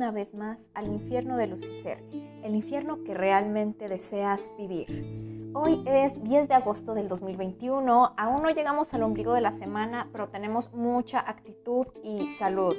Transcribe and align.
una 0.00 0.12
vez 0.12 0.32
más 0.32 0.66
al 0.72 0.86
infierno 0.86 1.36
de 1.36 1.46
Lucifer, 1.46 2.02
el 2.42 2.54
infierno 2.54 3.04
que 3.04 3.12
realmente 3.12 3.86
deseas 3.86 4.54
vivir. 4.56 5.52
Hoy 5.52 5.82
es 5.84 6.24
10 6.24 6.48
de 6.48 6.54
agosto 6.54 6.94
del 6.94 7.06
2021, 7.06 8.14
aún 8.16 8.42
no 8.42 8.48
llegamos 8.48 8.94
al 8.94 9.02
ombligo 9.02 9.34
de 9.34 9.42
la 9.42 9.52
semana, 9.52 10.08
pero 10.10 10.30
tenemos 10.30 10.72
mucha 10.72 11.20
actitud 11.20 11.86
y 12.02 12.30
salud, 12.30 12.74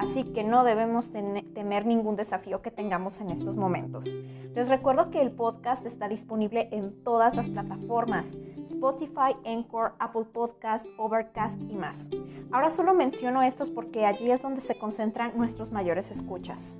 así 0.00 0.24
que 0.24 0.44
no 0.44 0.64
debemos 0.64 1.10
temer 1.10 1.84
ningún 1.84 2.16
desafío 2.16 2.62
que 2.62 2.70
tengamos 2.70 3.20
en 3.20 3.30
estos 3.30 3.56
momentos. 3.56 4.06
Les 4.54 4.68
recuerdo 4.70 5.10
que 5.10 5.20
el 5.20 5.30
podcast 5.30 5.84
está 5.84 6.08
disponible 6.08 6.68
en 6.72 7.04
todas 7.04 7.36
las 7.36 7.48
plataformas, 7.48 8.34
Spotify, 8.64 9.36
Anchor, 9.44 9.92
Apple 9.98 10.24
Podcast, 10.32 10.86
Overcast 10.96 11.60
y 11.68 11.76
más. 11.76 12.08
Ahora 12.50 12.70
solo 12.70 12.94
menciono 12.94 13.42
estos 13.42 13.70
porque 13.70 14.06
allí 14.06 14.30
es 14.30 14.40
donde 14.40 14.62
se 14.62 14.78
concentran 14.78 15.36
nuestros 15.36 15.70
mayores 15.70 16.10
escuchas. 16.10 16.74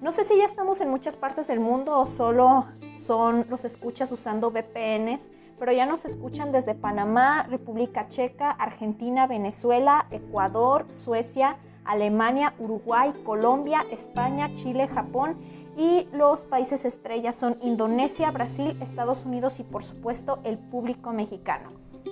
No 0.00 0.12
sé 0.12 0.22
si 0.22 0.36
ya 0.36 0.44
estamos 0.44 0.80
en 0.80 0.88
muchas 0.88 1.16
partes 1.16 1.48
del 1.48 1.58
mundo 1.58 1.98
o 1.98 2.06
solo 2.06 2.66
son 2.96 3.46
los 3.48 3.64
escuchas 3.64 4.12
usando 4.12 4.50
VPNs, 4.52 5.28
pero 5.58 5.72
ya 5.72 5.84
nos 5.86 6.04
escuchan 6.04 6.52
desde 6.52 6.76
Panamá, 6.76 7.42
República 7.44 8.08
Checa, 8.08 8.50
Argentina, 8.50 9.26
Venezuela, 9.26 10.06
Ecuador, 10.10 10.86
Suecia, 10.90 11.56
Alemania, 11.84 12.54
Uruguay, 12.58 13.12
Colombia, 13.24 13.84
España, 13.90 14.54
Chile, 14.54 14.88
Japón 14.88 15.36
y 15.76 16.06
los 16.12 16.44
países 16.44 16.84
estrellas 16.84 17.34
son 17.34 17.58
Indonesia, 17.62 18.30
Brasil, 18.30 18.76
Estados 18.80 19.24
Unidos 19.24 19.58
y 19.60 19.64
por 19.64 19.84
supuesto 19.84 20.38
el 20.44 20.58
público 20.58 21.12
mexicano. 21.12 21.70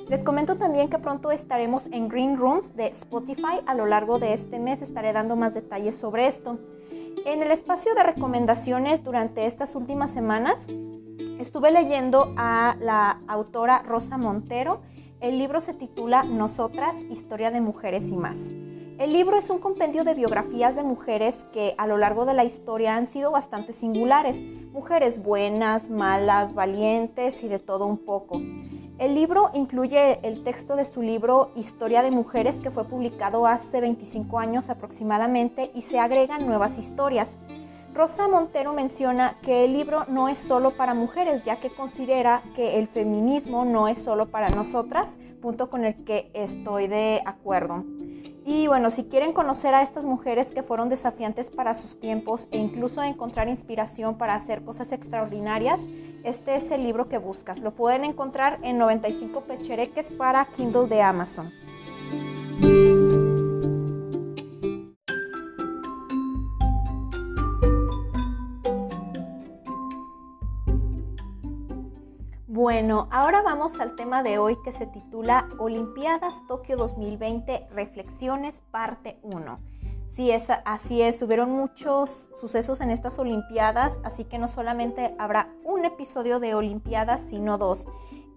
Les 0.08 0.24
comento 0.24 0.56
también 0.56 0.88
que 0.88 0.98
pronto 0.98 1.30
estaremos 1.30 1.86
en 1.92 2.08
Green 2.08 2.36
Rooms 2.36 2.74
de 2.74 2.88
Spotify. 2.88 3.60
A 3.66 3.74
lo 3.74 3.86
largo 3.86 4.18
de 4.18 4.32
este 4.32 4.58
mes 4.58 4.82
estaré 4.82 5.12
dando 5.12 5.36
más 5.36 5.54
detalles 5.54 5.96
sobre 5.96 6.26
esto. 6.26 6.58
En 7.26 7.42
el 7.42 7.50
espacio 7.50 7.94
de 7.94 8.02
recomendaciones 8.02 9.04
durante 9.04 9.46
estas 9.46 9.74
últimas 9.74 10.10
semanas 10.10 10.66
estuve 11.38 11.70
leyendo 11.70 12.32
a 12.36 12.76
la 12.80 13.20
autora 13.28 13.82
Rosa 13.82 14.16
Montero. 14.16 14.80
El 15.20 15.38
libro 15.38 15.60
se 15.60 15.74
titula 15.74 16.22
Nosotras, 16.22 16.96
Historia 17.10 17.50
de 17.50 17.60
Mujeres 17.60 18.10
y 18.10 18.16
más. 18.16 18.52
El 19.00 19.14
libro 19.14 19.38
es 19.38 19.48
un 19.48 19.60
compendio 19.60 20.04
de 20.04 20.12
biografías 20.12 20.76
de 20.76 20.82
mujeres 20.82 21.46
que 21.54 21.74
a 21.78 21.86
lo 21.86 21.96
largo 21.96 22.26
de 22.26 22.34
la 22.34 22.44
historia 22.44 22.96
han 22.96 23.06
sido 23.06 23.30
bastante 23.30 23.72
singulares, 23.72 24.42
mujeres 24.74 25.22
buenas, 25.22 25.88
malas, 25.88 26.52
valientes 26.52 27.42
y 27.42 27.48
de 27.48 27.58
todo 27.58 27.86
un 27.86 27.96
poco. 27.96 28.42
El 28.98 29.14
libro 29.14 29.52
incluye 29.54 30.20
el 30.22 30.44
texto 30.44 30.76
de 30.76 30.84
su 30.84 31.00
libro 31.00 31.50
Historia 31.56 32.02
de 32.02 32.10
Mujeres 32.10 32.60
que 32.60 32.70
fue 32.70 32.84
publicado 32.84 33.46
hace 33.46 33.80
25 33.80 34.38
años 34.38 34.68
aproximadamente 34.68 35.70
y 35.74 35.80
se 35.80 35.98
agregan 35.98 36.46
nuevas 36.46 36.76
historias. 36.76 37.38
Rosa 37.94 38.28
Montero 38.28 38.74
menciona 38.74 39.38
que 39.40 39.64
el 39.64 39.72
libro 39.72 40.04
no 40.08 40.28
es 40.28 40.36
solo 40.36 40.76
para 40.76 40.92
mujeres, 40.92 41.42
ya 41.42 41.56
que 41.56 41.70
considera 41.70 42.42
que 42.54 42.78
el 42.78 42.86
feminismo 42.86 43.64
no 43.64 43.88
es 43.88 43.96
solo 43.96 44.26
para 44.26 44.50
nosotras, 44.50 45.16
punto 45.40 45.70
con 45.70 45.86
el 45.86 46.04
que 46.04 46.30
estoy 46.34 46.86
de 46.86 47.22
acuerdo. 47.24 47.82
Y 48.44 48.66
bueno, 48.68 48.90
si 48.90 49.04
quieren 49.04 49.32
conocer 49.32 49.74
a 49.74 49.82
estas 49.82 50.04
mujeres 50.04 50.48
que 50.48 50.62
fueron 50.62 50.88
desafiantes 50.88 51.50
para 51.50 51.74
sus 51.74 52.00
tiempos 52.00 52.48
e 52.50 52.58
incluso 52.58 53.02
encontrar 53.02 53.48
inspiración 53.48 54.16
para 54.16 54.34
hacer 54.34 54.62
cosas 54.62 54.92
extraordinarias, 54.92 55.80
este 56.24 56.56
es 56.56 56.70
el 56.70 56.82
libro 56.82 57.08
que 57.08 57.18
buscas. 57.18 57.60
Lo 57.60 57.72
pueden 57.72 58.04
encontrar 58.04 58.58
en 58.62 58.78
95 58.78 59.42
pechereques 59.42 60.08
para 60.10 60.44
Kindle 60.46 60.88
de 60.88 61.02
Amazon. 61.02 61.52
Bueno, 72.80 73.08
ahora 73.10 73.42
vamos 73.42 73.78
al 73.78 73.94
tema 73.94 74.22
de 74.22 74.38
hoy 74.38 74.56
que 74.64 74.72
se 74.72 74.86
titula 74.86 75.50
Olimpiadas 75.58 76.46
Tokio 76.46 76.78
2020 76.78 77.66
Reflexiones 77.74 78.62
parte 78.70 79.18
1. 79.20 79.60
Sí, 80.08 80.30
es, 80.30 80.46
así 80.64 81.02
es, 81.02 81.20
hubieron 81.20 81.50
muchos 81.50 82.30
sucesos 82.40 82.80
en 82.80 82.90
estas 82.90 83.18
Olimpiadas, 83.18 84.00
así 84.02 84.24
que 84.24 84.38
no 84.38 84.48
solamente 84.48 85.14
habrá 85.18 85.52
un 85.62 85.84
episodio 85.84 86.40
de 86.40 86.54
Olimpiadas, 86.54 87.20
sino 87.20 87.58
dos. 87.58 87.86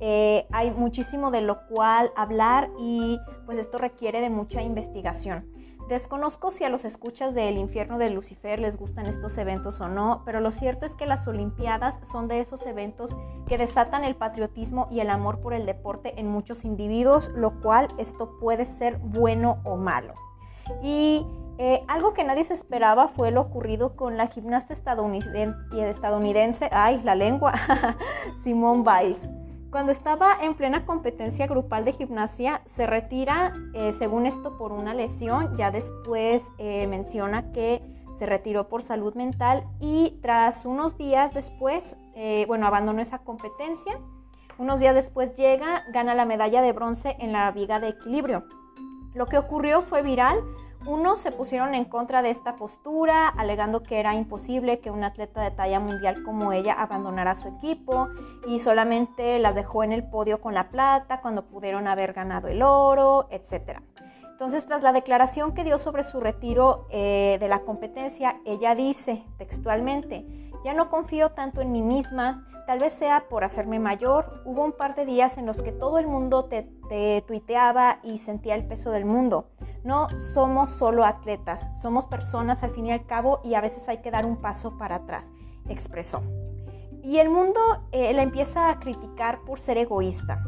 Eh, 0.02 0.46
hay 0.52 0.72
muchísimo 0.72 1.32
de 1.32 1.40
lo 1.40 1.66
cual 1.68 2.12
hablar 2.18 2.70
y 2.78 3.22
pues 3.46 3.58
esto 3.58 3.78
requiere 3.78 4.20
de 4.20 4.30
mucha 4.30 4.62
investigación. 4.62 5.53
Desconozco 5.90 6.50
si 6.50 6.64
a 6.64 6.70
los 6.70 6.86
escuchas 6.86 7.34
del 7.34 7.58
infierno 7.58 7.98
de 7.98 8.10
Lucifer 8.10 8.60
les 8.60 8.78
gustan 8.78 9.06
estos 9.06 9.38
eventos 9.38 9.82
o 9.82 9.90
no, 9.90 10.22
pero 10.26 10.40
lo 10.40 10.52
cierto 10.52 10.86
es 10.86 10.96
que 10.96 11.06
las 11.06 11.28
Olimpiadas 11.28 12.00
son 12.10 12.28
de 12.28 12.40
esos 12.40 12.66
eventos 12.66 13.12
que 13.48 13.58
desatan 13.58 14.04
el 14.06 14.16
patriotismo 14.16 14.88
y 14.92 15.02
el 15.02 15.10
amor 15.10 15.42
por 15.42 15.54
el 15.54 15.66
deporte 15.66 16.20
en 16.20 16.30
muchos 16.30 16.64
individuos, 16.64 17.30
lo 17.36 17.60
cual 17.60 17.88
esto 17.98 18.40
puede 18.40 18.66
ser 18.66 18.98
bueno 19.00 19.60
o 19.66 19.76
malo. 19.76 20.14
Y 20.82 21.26
eh, 21.58 21.84
algo 21.88 22.14
que 22.14 22.24
nadie 22.24 22.44
se 22.46 22.54
esperaba 22.54 23.10
fue 23.10 23.32
lo 23.32 23.42
ocurrido 23.42 23.96
con 23.96 24.18
la 24.18 24.28
gimnasta 24.28 24.74
estadounidense, 24.74 25.90
estadounidense 25.90 26.70
ay, 26.72 27.02
la 27.04 27.16
lengua, 27.16 27.54
Simone 28.44 28.84
Biles. 28.84 29.30
Cuando 29.74 29.92
estaba 29.92 30.38
en 30.40 30.54
plena 30.54 30.86
competencia 30.86 31.48
grupal 31.48 31.84
de 31.84 31.94
gimnasia, 31.94 32.62
se 32.66 32.86
retira, 32.86 33.56
eh, 33.74 33.92
según 33.92 34.28
esto, 34.28 34.56
por 34.56 34.72
una 34.72 34.94
lesión. 34.94 35.58
Ya 35.58 35.72
después 35.72 36.54
eh, 36.60 36.86
menciona 36.86 37.52
que 37.54 37.82
se 38.20 38.28
retiró 38.28 38.70
por 38.70 38.84
salud 38.84 39.16
mental 39.16 39.64
y 39.80 40.20
tras 40.22 40.68
unos 40.68 40.96
días 40.96 41.34
después, 41.34 41.98
eh, 42.14 42.46
bueno, 42.48 42.68
abandonó 42.68 43.02
esa 43.02 43.18
competencia. 43.24 44.00
Unos 44.60 44.80
días 44.80 44.94
después 44.94 45.34
llega, 45.34 45.86
gana 45.92 46.14
la 46.14 46.26
medalla 46.26 46.62
de 46.62 46.72
bronce 46.72 47.16
en 47.18 47.34
la 47.34 47.50
viga 47.50 47.80
de 47.80 47.90
equilibrio. 47.90 48.44
Lo 49.16 49.26
que 49.26 49.40
ocurrió 49.40 49.82
fue 49.82 50.04
viral 50.04 50.38
unos 50.86 51.20
se 51.20 51.32
pusieron 51.32 51.74
en 51.76 51.86
contra 51.86 52.22
de 52.22 52.30
esta 52.30 52.56
postura, 52.56 53.28
alegando 53.28 53.84
que 53.84 54.00
era 54.00 54.14
imposible 54.16 54.80
que 54.80 54.92
un 54.92 55.04
atleta 55.04 55.42
de 55.42 55.52
talla 55.52 55.80
mundial 55.80 56.24
como 56.24 56.52
ella 56.52 56.74
abandonara 56.74 57.36
su 57.36 57.48
equipo 57.48 58.10
y 58.48 58.60
solamente 58.60 59.40
las 59.40 59.56
dejó 59.56 59.84
en 59.84 59.92
el 59.92 60.10
podio 60.10 60.42
con 60.42 60.54
la 60.54 60.70
plata 60.70 61.22
cuando 61.22 61.46
pudieron 61.46 61.88
haber 61.88 62.14
ganado 62.14 62.48
el 62.48 62.62
oro, 62.62 63.28
etc. 63.32 63.80
Entonces, 64.32 64.66
tras 64.66 64.82
la 64.82 64.92
declaración 64.92 65.54
que 65.54 65.64
dio 65.64 65.78
sobre 65.78 66.04
su 66.04 66.20
retiro 66.20 66.88
eh, 66.90 67.38
de 67.40 67.48
la 67.48 67.60
competencia, 67.60 68.42
ella 68.46 68.76
dice 68.76 69.24
textualmente, 69.38 70.26
ya 70.66 70.74
no 70.74 70.90
confío 70.90 71.30
tanto 71.32 71.62
en 71.62 71.72
mí 71.72 71.82
misma, 71.82 72.48
Tal 72.66 72.80
vez 72.80 72.94
sea 72.94 73.26
por 73.30 73.44
hacerme 73.44 73.78
mayor, 73.80 74.42
hubo 74.46 74.64
un 74.64 74.72
par 74.72 74.96
de 74.96 75.06
días 75.06 75.38
en 75.38 75.46
los 75.46 75.62
que 75.62 75.74
todo 75.74 76.00
el 76.00 76.08
mundo 76.08 76.46
te, 76.46 76.64
tuiteaba 77.28 78.00
y 78.04 78.20
sentía 78.20 78.56
el 78.56 78.66
peso 78.66 78.92
del 78.92 79.06
mundo. 79.06 79.50
No 79.84 80.08
somos 80.34 80.70
solo 80.70 81.04
atletas, 81.04 81.68
somos 81.82 82.06
personas 82.06 82.64
al 82.64 82.72
fin 82.72 82.86
y 82.86 82.92
al 82.92 83.06
cabo 83.06 83.42
y 83.44 83.56
a 83.56 83.62
veces 83.62 83.90
hay 83.90 83.98
que 83.98 84.12
dar 84.12 84.26
un 84.26 84.38
paso 84.38 84.78
para 84.78 84.98
atrás, 84.98 85.32
expresó. 85.68 86.22
Y 87.02 87.18
el 87.18 87.30
mundo 87.30 87.60
eh, 87.92 88.14
la 88.14 88.22
empieza 88.22 88.70
a 88.70 88.80
criticar 88.80 89.42
por 89.42 89.60
ser 89.60 89.78
egoísta. 89.78 90.42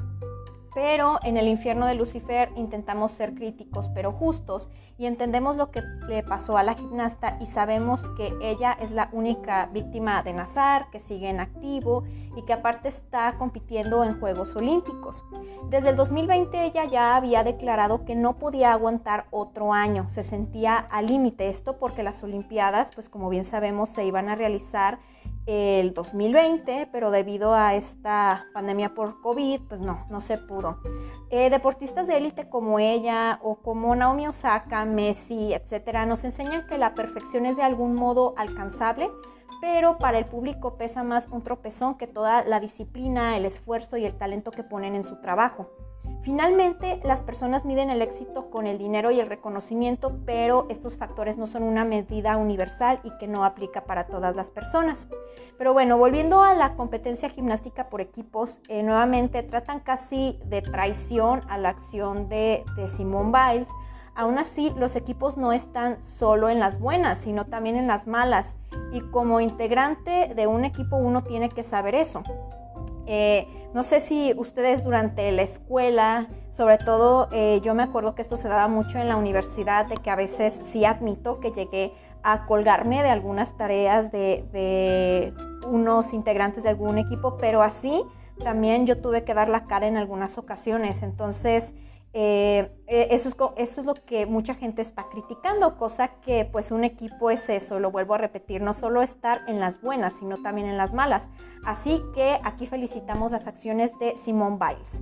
Pero 0.76 1.20
en 1.24 1.38
el 1.38 1.48
infierno 1.48 1.88
de 1.88 1.96
Lucifer 1.96 2.52
intentamos 2.58 3.14
ser 3.14 3.34
críticos 3.34 3.90
pero 3.96 4.12
justos 4.12 4.70
y 4.98 5.06
entendemos 5.06 5.56
lo 5.56 5.72
que 5.72 5.82
le 6.08 6.22
pasó 6.22 6.58
a 6.58 6.64
la 6.64 6.74
gimnasta 6.74 7.38
y 7.40 7.46
sabemos 7.46 8.06
que 8.18 8.34
ella 8.42 8.78
es 8.82 8.92
la 8.92 9.10
única 9.14 9.68
víctima 9.68 10.22
de 10.22 10.34
Nazar, 10.34 10.90
que 10.92 11.00
sigue 11.00 11.30
en 11.30 11.40
activo 11.40 12.04
y 12.36 12.44
que 12.44 12.52
aparte 12.52 12.90
está 12.90 13.36
compitiendo 13.38 14.04
en 14.04 14.20
Juegos 14.20 14.54
Olímpicos. 14.58 15.24
Desde 15.70 15.90
el 15.90 15.96
2020 15.96 16.66
ella 16.66 16.84
ya 16.84 17.16
había 17.16 17.46
declarado 17.46 18.04
que 18.04 18.16
no 18.16 18.38
podía 18.38 18.74
aguantar 18.74 19.28
otro 19.32 19.72
año, 19.72 20.10
se 20.10 20.24
sentía 20.24 20.76
al 20.92 21.08
límite 21.08 21.48
esto 21.48 21.78
porque 21.78 22.04
las 22.04 22.22
Olimpiadas, 22.22 22.92
pues 22.94 23.08
como 23.08 23.30
bien 23.30 23.46
sabemos, 23.46 23.90
se 23.90 24.04
iban 24.04 24.28
a 24.28 24.36
realizar 24.36 25.00
el 25.46 25.94
2020, 25.94 26.90
pero 26.92 27.12
debido 27.12 27.54
a 27.54 27.76
esta 27.76 28.48
pandemia 28.54 28.94
por 28.94 29.22
COVID, 29.22 29.62
pues 29.68 29.80
no, 29.80 30.06
no 30.10 30.22
se 30.22 30.38
pudo. 30.38 30.80
Eh, 31.30 31.50
deportistas 31.50 32.08
de 32.08 32.18
élite 32.18 32.50
como 32.50 32.80
ella 32.80 33.40
o 33.44 33.56
como 33.56 33.96
Naomi 33.96 34.28
Osaka, 34.28 34.86
Messi, 34.86 35.54
etcétera, 35.54 36.06
nos 36.06 36.24
enseñan 36.24 36.66
que 36.66 36.78
la 36.78 36.96
perfección 36.96 37.46
es 37.46 37.58
de 37.58 37.64
algún 37.64 37.94
modo 37.94 38.34
alcanzable, 38.38 39.10
pero 39.62 39.98
para 39.98 40.18
el 40.18 40.26
público 40.26 40.78
pesa 40.78 41.04
más 41.04 41.28
un 41.32 41.44
tropezón 41.44 41.98
que 41.98 42.08
toda 42.08 42.44
la 42.44 42.60
disciplina, 42.60 43.38
el 43.38 43.46
esfuerzo 43.46 43.98
y 43.98 44.06
el 44.06 44.18
talento 44.18 44.52
que 44.52 44.64
ponen 44.64 44.96
en 44.96 45.04
su 45.04 45.22
trabajo. 45.22 45.70
Finalmente, 46.26 47.00
las 47.04 47.22
personas 47.22 47.66
miden 47.66 47.92
el 47.92 48.02
éxito 48.02 48.50
con 48.50 48.66
el 48.66 48.80
dinero 48.80 49.12
y 49.12 49.20
el 49.20 49.28
reconocimiento, 49.28 50.18
pero 50.26 50.66
estos 50.70 50.98
factores 50.98 51.38
no 51.38 51.46
son 51.46 51.62
una 51.62 51.86
medida 51.86 52.36
universal 52.36 53.00
y 53.04 53.16
que 53.20 53.28
no 53.28 53.46
aplica 53.46 53.86
para 53.86 54.08
todas 54.08 54.36
las 54.36 54.50
personas. 54.50 55.08
Pero 55.60 55.74
bueno, 55.74 56.00
volviendo 56.00 56.42
a 56.42 56.56
la 56.56 56.74
competencia 56.74 57.30
gimnástica 57.30 57.90
por 57.90 58.02
equipos, 58.02 58.60
eh, 58.70 58.82
nuevamente 58.82 59.44
tratan 59.44 59.82
casi 59.82 60.40
de 60.46 60.64
traición 60.64 61.42
a 61.48 61.60
la 61.60 61.70
acción 61.70 62.28
de, 62.28 62.66
de 62.76 62.88
Simone 62.88 63.32
Biles 63.32 63.70
Aún 64.18 64.40
así, 64.40 64.72
los 64.78 64.96
equipos 64.96 65.36
no 65.36 65.52
están 65.52 66.02
solo 66.02 66.48
en 66.48 66.58
las 66.58 66.80
buenas, 66.80 67.18
sino 67.18 67.48
también 67.48 67.76
en 67.76 67.86
las 67.86 68.08
malas. 68.08 68.56
Y 68.94 69.02
como 69.02 69.42
integrante 69.42 70.32
de 70.34 70.48
un 70.48 70.64
equipo 70.64 70.96
uno 70.96 71.22
tiene 71.24 71.50
que 71.50 71.64
saber 71.64 71.96
eso. 71.96 72.24
Eh, 73.08 73.48
no 73.74 73.84
sé 73.84 74.00
si 74.00 74.34
ustedes 74.38 74.84
durante 74.84 75.32
la 75.32 75.42
escuela, 75.42 76.28
sobre 76.52 76.78
todo 76.78 77.28
eh, 77.32 77.60
yo 77.64 77.76
me 77.76 77.84
acuerdo 77.84 78.16
que 78.16 78.22
esto 78.22 78.38
se 78.38 78.48
daba 78.48 78.68
mucho 78.68 79.00
en 79.00 79.08
la 79.08 79.18
universidad, 79.18 79.86
de 79.86 79.98
que 79.98 80.10
a 80.10 80.16
veces 80.16 80.60
sí 80.64 80.86
admito 80.86 81.40
que 81.40 81.52
llegué 81.52 81.94
a 82.24 82.46
colgarme 82.46 83.04
de 83.04 83.10
algunas 83.10 83.56
tareas 83.58 84.12
de, 84.12 84.46
de 84.52 85.34
unos 85.68 86.14
integrantes 86.14 86.64
de 86.64 86.70
algún 86.70 86.98
equipo, 86.98 87.38
pero 87.38 87.62
así 87.62 88.04
también 88.44 88.86
yo 88.86 89.02
tuve 89.02 89.24
que 89.24 89.34
dar 89.34 89.50
la 89.50 89.66
cara 89.66 89.88
en 89.88 89.98
algunas 89.98 90.38
ocasiones. 90.38 91.04
Entonces, 91.04 91.74
eh, 92.18 92.72
eh, 92.88 93.08
eso, 93.12 93.28
es, 93.28 93.36
eso 93.58 93.82
es 93.82 93.86
lo 93.86 93.94
que 93.94 94.26
mucha 94.26 94.56
gente 94.56 94.82
está 94.82 95.10
criticando, 95.10 95.76
cosa 95.76 96.22
que 96.22 96.46
pues 96.50 96.72
un 96.72 96.86
equipo 96.86 97.30
es 97.30 97.50
eso, 97.50 97.78
lo 97.82 97.92
vuelvo 97.92 98.14
a 98.14 98.18
repetir, 98.18 98.62
no 98.62 98.74
solo 98.74 99.02
estar 99.02 99.42
en 99.50 99.60
las 99.60 99.82
buenas, 99.82 100.14
sino 100.18 100.42
también 100.42 100.70
en 100.70 100.78
las 100.78 100.94
malas. 100.94 101.28
Así 101.66 102.02
que 102.14 102.40
aquí 102.46 102.68
felicitamos 102.68 103.34
las 103.34 103.48
acciones 103.48 103.92
de 104.00 104.16
Simone 104.16 104.58
Biles. 104.58 105.02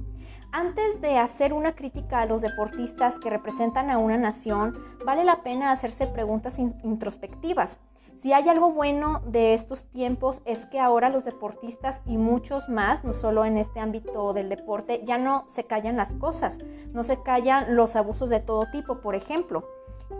Antes 0.51 1.01
de 1.01 1.19
hacer 1.19 1.53
una 1.53 1.75
crítica 1.75 2.21
a 2.21 2.25
los 2.25 2.41
deportistas 2.41 3.19
que 3.19 3.29
representan 3.29 3.91
a 3.91 3.99
una 3.99 4.17
nación, 4.17 4.75
vale 5.05 5.23
la 5.23 5.43
pena 5.43 5.71
hacerse 5.71 6.07
preguntas 6.07 6.57
introspectivas. 6.57 7.79
Si 8.23 8.31
hay 8.31 8.47
algo 8.47 8.71
bueno 8.71 9.21
de 9.25 9.53
estos 9.53 9.83
tiempos 9.83 10.41
es 10.45 10.65
que 10.65 10.79
ahora 10.79 11.09
los 11.09 11.25
deportistas 11.25 11.99
y 12.05 12.17
muchos 12.17 12.69
más, 12.69 13.03
no 13.03 13.11
solo 13.11 13.43
en 13.43 13.57
este 13.57 13.81
ámbito 13.81 14.31
del 14.31 14.47
deporte, 14.47 15.01
ya 15.03 15.17
no 15.17 15.43
se 15.49 15.65
callan 15.65 15.97
las 15.97 16.13
cosas, 16.13 16.57
no 16.93 17.03
se 17.03 17.21
callan 17.21 17.75
los 17.75 17.97
abusos 17.97 18.29
de 18.29 18.39
todo 18.39 18.63
tipo, 18.71 19.01
por 19.01 19.15
ejemplo. 19.15 19.67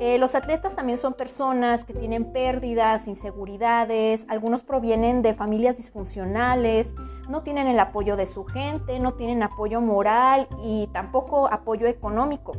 Eh, 0.02 0.18
los 0.18 0.36
atletas 0.36 0.76
también 0.76 0.98
son 0.98 1.14
personas 1.14 1.86
que 1.86 1.94
tienen 1.94 2.34
pérdidas, 2.34 3.08
inseguridades, 3.08 4.26
algunos 4.28 4.64
provienen 4.64 5.22
de 5.22 5.34
familias 5.34 5.78
disfuncionales, 5.78 6.94
no 7.30 7.42
tienen 7.42 7.68
el 7.68 7.80
apoyo 7.80 8.18
de 8.18 8.26
su 8.26 8.44
gente, 8.44 9.00
no 9.00 9.14
tienen 9.14 9.44
apoyo 9.44 9.80
moral 9.80 10.50
y 10.62 10.88
tampoco 10.88 11.48
apoyo 11.48 11.88
económico. 11.88 12.52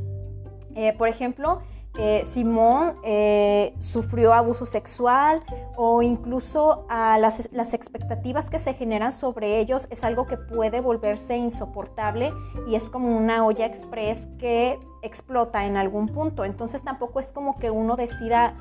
Eh, 0.74 0.94
por 0.96 1.08
ejemplo, 1.08 1.60
Simón 2.24 2.96
eh, 3.04 3.74
sufrió 3.78 4.32
abuso 4.32 4.66
sexual 4.66 5.42
o 5.76 6.02
incluso 6.02 6.86
las, 6.88 7.48
las, 7.52 7.72
expectativas 7.72 8.50
que 8.50 8.58
se 8.58 8.74
generan 8.74 9.12
sobre 9.12 9.60
ellos 9.60 9.86
es 9.90 10.02
algo 10.02 10.26
que 10.26 10.36
puede 10.36 10.80
volverse 10.80 11.36
insoportable 11.36 12.32
y 12.66 12.74
es 12.74 12.90
como 12.90 13.16
una 13.16 13.46
olla 13.46 13.66
express 13.66 14.26
que 14.38 14.78
explota 15.04 15.66
en 15.66 15.76
algún 15.76 16.08
punto. 16.08 16.44
Entonces 16.44 16.82
tampoco 16.82 17.20
es 17.20 17.28
como 17.28 17.58
que 17.58 17.70
uno 17.70 17.96
decida, 17.96 18.54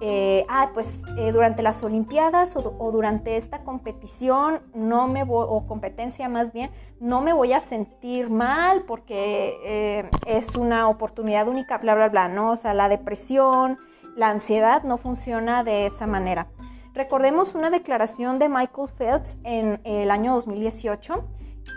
eh, 0.00 0.46
ah, 0.48 0.70
pues 0.72 1.00
eh, 1.18 1.30
durante 1.30 1.62
las 1.62 1.82
Olimpiadas 1.82 2.56
o, 2.56 2.90
durante 2.90 3.36
esta 3.36 3.62
competición 3.62 4.60
no 4.74 5.06
me 5.06 5.22
o 5.22 5.66
competencia 5.66 6.28
más 6.28 6.52
bien, 6.52 6.70
no 6.98 7.20
me 7.20 7.32
voy 7.32 7.52
a 7.52 7.60
sentir 7.60 8.30
mal 8.30 8.84
porque 8.86 9.56
eh, 9.64 10.10
es 10.26 10.56
una 10.56 10.88
oportunidad 10.88 11.46
única, 11.48 11.78
bla, 11.78 11.94
bla, 11.94 12.08
bla, 12.08 12.28
¿no? 12.28 12.52
O 12.52 12.56
sea, 12.56 12.74
la 12.74 12.88
depresión, 12.88 13.78
la 14.16 14.30
ansiedad 14.30 14.82
no 14.82 14.96
funciona 14.96 15.62
de 15.64 15.86
esa 15.86 16.06
manera. 16.06 16.48
Recordemos 16.94 17.54
una 17.54 17.70
declaración 17.70 18.38
de 18.38 18.48
Michael 18.48 18.88
Phelps 18.96 19.38
en 19.44 19.80
el 19.84 20.10
año 20.10 20.34
2018, 20.34 21.24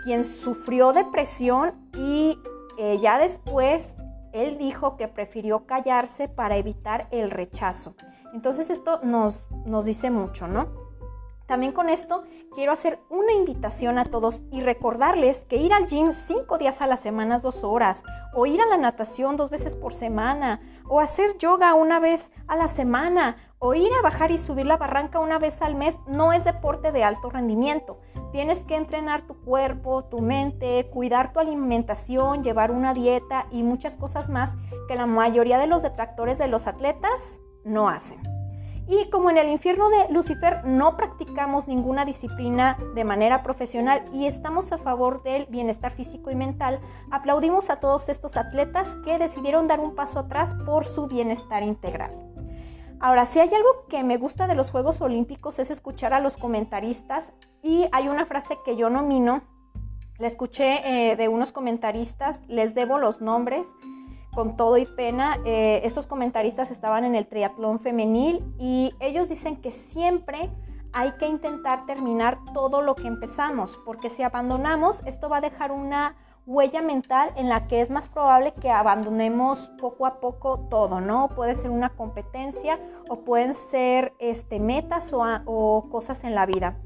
quien 0.04 0.24
sufrió 0.24 0.92
depresión 0.92 1.74
y 1.96 2.36
ya 3.00 3.18
después 3.18 3.94
él 4.34 4.58
dijo 4.58 4.96
que 4.96 5.08
prefirió 5.08 5.64
callarse 5.64 6.28
para 6.28 6.56
evitar 6.56 7.08
el 7.10 7.30
rechazo. 7.30 7.94
Entonces 8.34 8.68
esto 8.68 9.00
nos, 9.02 9.44
nos 9.64 9.84
dice 9.84 10.10
mucho, 10.10 10.48
¿no? 10.48 10.84
También 11.46 11.72
con 11.72 11.88
esto 11.88 12.24
quiero 12.54 12.72
hacer 12.72 12.98
una 13.10 13.32
invitación 13.32 13.98
a 13.98 14.06
todos 14.06 14.42
y 14.50 14.60
recordarles 14.60 15.44
que 15.44 15.56
ir 15.56 15.72
al 15.72 15.86
gym 15.86 16.12
cinco 16.12 16.56
días 16.56 16.80
a 16.80 16.86
la 16.86 16.96
semana, 16.96 17.38
dos 17.38 17.64
horas, 17.64 18.02
o 18.34 18.46
ir 18.46 18.60
a 18.62 18.66
la 18.66 18.78
natación 18.78 19.36
dos 19.36 19.50
veces 19.50 19.76
por 19.76 19.92
semana, 19.92 20.60
o 20.88 21.00
hacer 21.00 21.36
yoga 21.38 21.74
una 21.74 22.00
vez 22.00 22.32
a 22.48 22.56
la 22.56 22.68
semana, 22.68 23.36
o 23.64 23.72
ir 23.72 23.90
a 23.98 24.02
bajar 24.02 24.30
y 24.30 24.36
subir 24.36 24.66
la 24.66 24.76
barranca 24.76 25.20
una 25.20 25.38
vez 25.38 25.62
al 25.62 25.74
mes 25.74 25.98
no 26.06 26.34
es 26.34 26.44
deporte 26.44 26.92
de 26.92 27.02
alto 27.02 27.30
rendimiento. 27.30 27.98
Tienes 28.30 28.62
que 28.62 28.76
entrenar 28.76 29.22
tu 29.22 29.40
cuerpo, 29.40 30.04
tu 30.04 30.18
mente, 30.18 30.90
cuidar 30.92 31.32
tu 31.32 31.40
alimentación, 31.40 32.44
llevar 32.44 32.70
una 32.70 32.92
dieta 32.92 33.46
y 33.50 33.62
muchas 33.62 33.96
cosas 33.96 34.28
más 34.28 34.54
que 34.86 34.96
la 34.96 35.06
mayoría 35.06 35.56
de 35.56 35.66
los 35.66 35.80
detractores 35.80 36.36
de 36.36 36.46
los 36.46 36.66
atletas 36.66 37.40
no 37.64 37.88
hacen. 37.88 38.20
Y 38.86 39.08
como 39.08 39.30
en 39.30 39.38
el 39.38 39.48
infierno 39.48 39.88
de 39.88 40.12
Lucifer 40.12 40.62
no 40.66 40.98
practicamos 40.98 41.66
ninguna 41.66 42.04
disciplina 42.04 42.76
de 42.94 43.04
manera 43.04 43.42
profesional 43.42 44.04
y 44.12 44.26
estamos 44.26 44.72
a 44.72 44.76
favor 44.76 45.22
del 45.22 45.46
bienestar 45.46 45.92
físico 45.92 46.30
y 46.30 46.34
mental, 46.34 46.80
aplaudimos 47.10 47.70
a 47.70 47.80
todos 47.80 48.10
estos 48.10 48.36
atletas 48.36 48.96
que 49.06 49.16
decidieron 49.16 49.68
dar 49.68 49.80
un 49.80 49.94
paso 49.94 50.18
atrás 50.18 50.54
por 50.66 50.84
su 50.84 51.06
bienestar 51.06 51.62
integral. 51.62 52.33
Ahora, 53.04 53.26
si 53.26 53.38
hay 53.38 53.52
algo 53.52 53.84
que 53.90 54.02
me 54.02 54.16
gusta 54.16 54.46
de 54.46 54.54
los 54.54 54.70
Juegos 54.70 55.02
Olímpicos 55.02 55.58
es 55.58 55.70
escuchar 55.70 56.14
a 56.14 56.20
los 56.20 56.38
comentaristas 56.38 57.34
y 57.62 57.84
hay 57.92 58.08
una 58.08 58.24
frase 58.24 58.56
que 58.64 58.76
yo 58.76 58.88
nomino, 58.88 59.42
la 60.18 60.26
escuché 60.26 61.10
eh, 61.10 61.14
de 61.14 61.28
unos 61.28 61.52
comentaristas, 61.52 62.40
les 62.48 62.74
debo 62.74 62.98
los 62.98 63.20
nombres, 63.20 63.68
con 64.32 64.56
todo 64.56 64.78
y 64.78 64.86
pena, 64.86 65.36
eh, 65.44 65.82
estos 65.84 66.06
comentaristas 66.06 66.70
estaban 66.70 67.04
en 67.04 67.14
el 67.14 67.26
triatlón 67.26 67.78
femenil 67.78 68.42
y 68.58 68.94
ellos 69.00 69.28
dicen 69.28 69.60
que 69.60 69.70
siempre 69.70 70.50
hay 70.94 71.12
que 71.18 71.26
intentar 71.26 71.84
terminar 71.84 72.38
todo 72.54 72.80
lo 72.80 72.94
que 72.94 73.06
empezamos, 73.06 73.78
porque 73.84 74.08
si 74.08 74.22
abandonamos, 74.22 75.02
esto 75.04 75.28
va 75.28 75.36
a 75.36 75.42
dejar 75.42 75.72
una 75.72 76.16
huella 76.46 76.82
mental 76.82 77.32
en 77.36 77.48
la 77.48 77.66
que 77.66 77.80
es 77.80 77.90
más 77.90 78.08
probable 78.08 78.52
que 78.54 78.70
abandonemos 78.70 79.68
poco 79.80 80.06
a 80.06 80.20
poco 80.20 80.66
todo, 80.70 81.00
¿no? 81.00 81.28
Puede 81.28 81.54
ser 81.54 81.70
una 81.70 81.90
competencia 81.90 82.78
o 83.08 83.20
pueden 83.20 83.54
ser 83.54 84.12
este, 84.18 84.60
metas 84.60 85.12
o, 85.14 85.88
cosas 85.90 86.24
en 86.24 86.34
la 86.34 86.46
vida. 86.46 86.76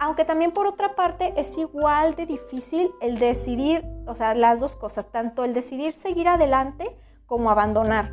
Aunque 0.00 0.24
también 0.24 0.52
por 0.52 0.66
otra 0.66 0.96
parte 0.96 1.32
es 1.36 1.56
igual 1.56 2.14
de 2.14 2.26
difícil 2.26 2.90
el 3.00 3.18
decidir, 3.18 3.84
o 4.06 4.14
sea, 4.14 4.34
las 4.34 4.60
dos 4.60 4.74
cosas, 4.74 5.10
tanto 5.10 5.44
el 5.44 5.54
decidir 5.54 5.94
seguir 5.94 6.28
adelante 6.28 6.96
como 7.26 7.50
abandonar. 7.50 8.10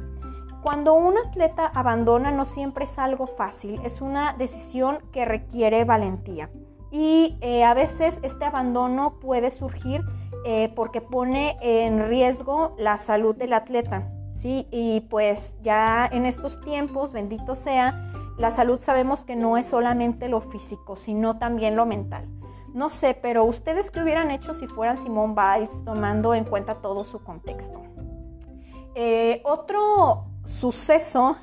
Cuando 0.62 0.93
un 0.93 1.17
atleta 1.17 1.65
abandona 1.65 2.31
no 2.31 2.46
siempre 2.46 2.84
es 2.84 3.00
algo 3.00 3.25
fácil, 3.25 3.81
es 3.84 4.00
una 4.00 4.34
decisión 4.34 5.00
que 5.12 5.25
requiere 5.25 5.84
valentía. 5.86 6.51
Y 6.91 7.38
eh, 7.41 7.63
a 7.63 7.74
veces 7.74 8.20
este 8.22 8.46
abandono 8.46 9.20
puede 9.20 9.50
surgir 9.50 10.01
eh, 10.43 10.74
porque 10.75 11.01
pone 11.01 11.55
en 11.62 12.10
riesgo 12.10 12.75
la 12.79 12.98
salud 12.98 13.36
del 13.36 13.53
atleta. 13.53 14.12
¿sí? 14.33 14.67
Y 14.71 15.01
pues 15.01 15.55
ya 15.62 16.10
en 16.12 16.25
estos 16.25 16.60
tiempos, 16.62 17.13
bendito 17.13 17.53
sea, 17.53 18.12
la 18.39 18.50
salud 18.50 18.79
sabemos 18.79 19.24
que 19.24 19.36
no 19.36 19.55
es 19.57 19.67
solamente 19.67 20.29
lo 20.29 20.41
físico, 20.41 20.95
sino 20.95 21.38
también 21.38 21.75
lo 21.75 21.86
mental. 21.86 22.27
No 22.74 22.89
sé, 22.89 23.13
pero 23.13 23.43
ustedes 23.43 23.91
qué 23.91 24.01
hubieran 24.01 24.31
hecho 24.31 24.55
si 24.55 24.65
fueran 24.65 24.98
Simone 24.98 25.36
Biles 25.36 25.83
tomando 25.86 26.33
en 26.33 26.45
cuenta 26.45 26.81
todo 26.81 27.03
su 27.03 27.24
contexto. 27.24 27.81
Eh, 28.95 29.41
otro 29.43 30.25
suceso, 30.45 31.38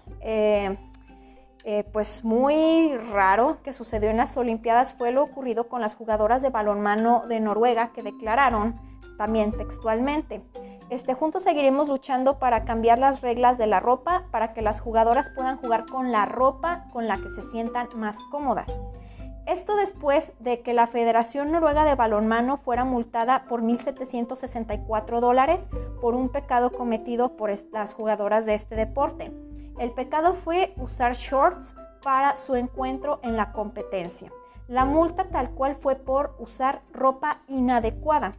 pues 1.93 2.25
muy 2.25 2.97
raro 2.97 3.59
que 3.63 3.73
sucedió 3.73 4.11
en 4.11 4.17
las 4.17 4.37
Olimpiadas 4.37 4.95
fue 4.95 5.13
lo 5.13 5.23
ocurrido 5.23 5.69
con 5.69 5.81
las 5.81 5.95
jugadoras 5.95 6.43
de 6.43 6.51
balonmano 6.51 7.25
de 7.29 7.39
Noruega 7.39 7.93
que 7.93 8.03
declararon 8.03 8.88
también 9.19 9.53
textualmente. 9.53 10.41
Este, 10.89 11.13
juntos 11.13 11.43
seguiremos 11.43 11.87
luchando 11.87 12.39
para 12.39 12.65
cambiar 12.65 12.99
las 12.99 13.21
reglas 13.21 13.59
de 13.59 13.67
la 13.67 13.81
ropa 13.81 14.25
para 14.31 14.55
que 14.55 14.63
las 14.63 14.81
jugadoras 14.81 15.29
puedan 15.29 15.59
jugar 15.59 15.85
con 15.85 16.13
la 16.13 16.25
ropa 16.25 16.87
con 16.93 17.07
la 17.07 17.19
que 17.19 17.29
se 17.29 17.43
sientan 17.43 17.89
más 17.95 18.17
cómodas. 18.31 18.81
Esto 19.45 19.77
después 19.77 20.33
de 20.41 20.61
que 20.63 20.75
la 20.75 20.87
Federación 20.87 21.53
Noruega 21.53 21.85
de 21.85 21.95
Balonmano 21.95 22.59
fuera 22.59 22.85
multada 22.85 23.45
por 23.49 23.63
1.764 23.63 25.21
dólares 25.21 25.67
por 26.01 26.15
un 26.15 26.29
pecado 26.29 26.71
cometido 26.71 27.37
por 27.37 27.51
las 27.73 27.95
jugadoras 27.95 28.47
de 28.47 28.55
este 28.55 28.75
deporte. 28.75 29.33
El 29.79 29.93
pecado 29.93 30.35
fue 30.35 30.75
usar 30.77 31.15
shorts 31.15 31.75
para 32.03 32.37
su 32.37 32.57
encuentro 32.57 33.21
en 33.23 33.37
la 33.37 33.53
competencia. 33.53 34.31
La 34.69 34.85
multa 34.85 35.29
tal 35.31 35.51
cual 35.53 35.77
fue 35.77 35.97
por 35.97 36.37
usar 36.39 36.83
ropa 36.93 37.41
inadecuada. 37.49 38.33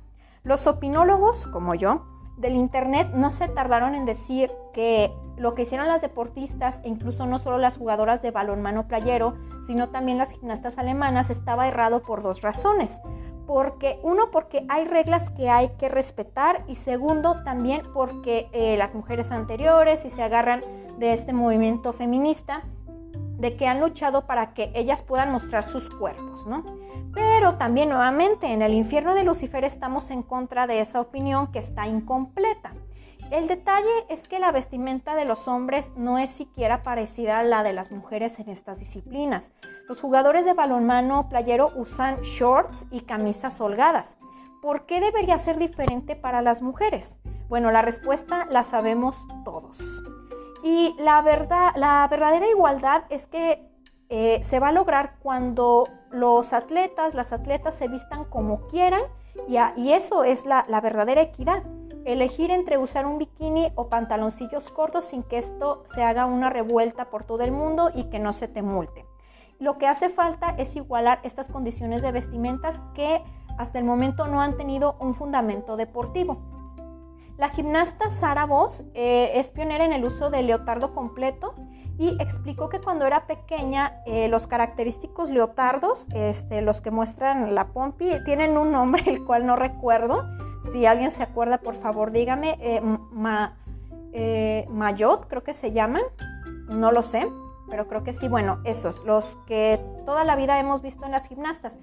Los 0.44 0.68
opinólogos, 0.68 1.48
como 1.48 1.76
yo, 1.76 2.06
del 2.38 2.56
internet 2.56 3.10
no 3.14 3.30
se 3.30 3.50
tardaron 3.50 3.96
en 3.96 4.06
decir 4.06 4.52
que 4.74 5.14
lo 5.38 5.56
que 5.56 5.64
hicieron 5.64 5.88
las 5.88 6.02
deportistas, 6.02 6.80
e 6.84 6.90
incluso 6.90 7.26
no 7.26 7.38
solo 7.38 7.58
las 7.58 7.78
jugadoras 7.78 8.22
de 8.22 8.32
balonmano 8.32 8.88
playero, 8.88 9.36
sino 9.68 9.90
también 9.90 10.18
las 10.18 10.32
gimnastas 10.32 10.78
alemanas, 10.78 11.30
estaba 11.30 11.68
errado 11.68 12.02
por 12.02 12.22
dos 12.22 12.42
razones. 12.42 13.02
Porque, 13.46 14.00
uno, 14.04 14.32
porque 14.32 14.66
hay 14.70 14.86
reglas 14.86 15.30
que 15.32 15.50
hay 15.50 15.70
que 15.80 15.90
respetar 15.90 16.64
y 16.68 16.76
segundo, 16.76 17.42
también 17.44 17.82
porque 17.94 18.48
eh, 18.54 18.78
las 18.78 18.94
mujeres 18.94 19.32
anteriores, 19.32 20.02
si 20.02 20.10
se 20.10 20.22
agarran 20.22 20.62
de 20.98 21.14
este 21.14 21.34
movimiento 21.34 21.94
feminista, 21.94 22.64
de 23.38 23.56
que 23.56 23.68
han 23.68 23.80
luchado 23.80 24.28
para 24.28 24.54
que 24.54 24.72
ellas 24.76 25.02
puedan 25.02 25.32
mostrar 25.32 25.64
sus 25.64 25.90
cuerpos, 25.90 26.46
¿no? 26.46 26.64
Pero 27.20 27.56
también 27.56 27.90
nuevamente 27.90 28.48
en 28.48 28.62
el 28.62 28.74
infierno 28.74 29.14
de 29.14 29.26
Lucifer 29.26 29.66
estamos 29.66 30.10
en 30.10 30.24
contra 30.24 30.68
de 30.68 30.80
esa 30.80 31.02
opinión 31.02 31.52
que 31.52 31.60
está 31.60 31.86
incompleta. 31.86 32.72
El 33.30 33.50
detalle 33.50 34.06
es 34.08 34.30
que 34.30 34.40
la 34.40 34.54
vestimenta 34.54 35.16
de 35.16 35.26
los 35.26 35.50
hombres 35.50 35.92
no 35.98 36.18
es 36.18 36.30
siquiera 36.30 36.82
parecida 36.82 37.40
a 37.40 37.44
la 37.44 37.62
de 37.62 37.74
las 37.74 37.92
mujeres 37.92 38.40
en 38.40 38.48
estas 38.48 38.80
disciplinas. 38.80 39.52
Los 39.90 40.00
jugadores 40.00 40.46
de 40.46 40.54
balonmano 40.54 41.28
playero 41.28 41.74
usan 41.76 42.22
shorts 42.22 42.86
y 42.90 43.02
camisas 43.02 43.60
holgadas. 43.60 44.18
¿Por 44.62 44.86
qué 44.86 45.02
debería 45.02 45.38
ser 45.38 45.58
diferente 45.58 46.16
para 46.16 46.42
las 46.42 46.62
mujeres? 46.62 47.18
Bueno, 47.50 47.70
la 47.70 47.82
respuesta 47.82 48.48
la 48.50 48.64
sabemos 48.64 49.18
todos. 49.44 50.02
Y 50.64 50.96
la, 51.00 51.22
verdad, 51.22 51.72
la 51.76 52.08
verdadera 52.10 52.50
igualdad 52.50 53.04
es 53.10 53.28
que 53.28 53.69
eh, 54.10 54.40
se 54.44 54.60
va 54.60 54.70
a 54.70 54.72
lograr 54.72 55.16
cuando 55.22 55.84
los 56.10 56.52
atletas, 56.54 57.14
las 57.14 57.32
atletas 57.32 57.76
se 57.76 57.88
vistan 57.88 58.26
como 58.26 58.68
quieran 58.68 59.04
y, 59.48 59.92
eso 59.92 60.24
es 60.24 60.46
la, 60.46 60.64
verdadera 60.82 61.22
equidad. 61.22 61.64
Elegir 62.06 62.50
entre 62.50 62.78
usar 62.78 63.06
un 63.06 63.20
bikini 63.20 63.72
o 63.76 63.88
pantaloncillos 63.88 64.70
cortos 64.70 65.06
sin 65.06 65.22
que 65.24 65.38
esto 65.38 65.84
se 65.86 66.04
haga 66.04 66.26
una 66.26 66.50
revuelta 66.50 67.10
por 67.10 67.24
todo 67.24 67.44
el 67.44 67.52
mundo 67.52 67.92
y 67.94 68.06
que 68.06 68.20
no 68.20 68.34
se 68.34 68.48
te 68.48 68.62
multe. 68.62 69.06
Lo 69.60 69.78
que 69.78 69.88
hace 69.88 70.10
falta 70.10 70.56
es 70.58 70.76
igualar 70.76 71.20
estas 71.24 71.50
condiciones 71.50 72.02
de 72.02 72.12
vestimentas 72.12 72.82
que 72.96 73.22
hasta 73.58 73.78
el 73.78 73.86
momento 73.86 74.26
no 74.26 74.42
han 74.42 74.58
tenido 74.58 74.96
un 75.00 75.14
fundamento 75.14 75.76
deportivo. 75.76 76.38
La 77.38 77.50
gimnasta 77.50 78.10
Sara 78.10 78.46
Voss 78.46 78.84
eh, 78.94 79.32
es 79.36 79.52
pionera 79.52 79.86
en 79.86 79.94
el 79.94 80.04
uso 80.04 80.30
del 80.30 80.48
leotardo 80.48 80.94
completo 80.94 81.54
y 82.00 82.16
explicó 82.22 82.70
que 82.70 82.80
cuando 82.80 83.06
era 83.06 83.28
pequeña 83.28 84.02
eh, 84.06 84.30
los 84.30 84.48
característicos 84.48 85.30
leotardos, 85.30 86.08
este, 86.16 86.62
los 86.62 86.80
que 86.80 86.92
muestran 86.92 87.54
la 87.54 87.68
pompi, 87.68 88.24
tienen 88.24 88.58
un 88.58 88.72
nombre 88.72 89.04
el 89.06 89.26
cual 89.26 89.46
no 89.46 89.58
recuerdo. 89.58 90.24
Si 90.72 90.86
alguien 90.86 91.12
se 91.12 91.24
acuerda, 91.24 91.58
por 91.58 91.76
favor, 91.76 92.12
dígame. 92.12 92.58
Eh, 94.12 94.66
mayot, 94.70 95.28
creo 95.28 95.44
que 95.44 95.52
se 95.52 95.74
llaman. 95.74 96.04
No 96.70 96.94
lo 96.94 97.02
sé, 97.02 97.30
pero 97.70 97.90
creo 97.90 98.04
que 98.06 98.14
sí. 98.14 98.30
Bueno, 98.30 98.62
esos, 98.64 99.04
los 99.04 99.38
que 99.46 99.80
toda 100.06 100.24
la 100.24 100.38
vida 100.38 100.58
hemos 100.58 100.82
visto 100.82 101.06
en 101.06 101.12
las 101.12 101.28
gimnastas. 101.28 101.78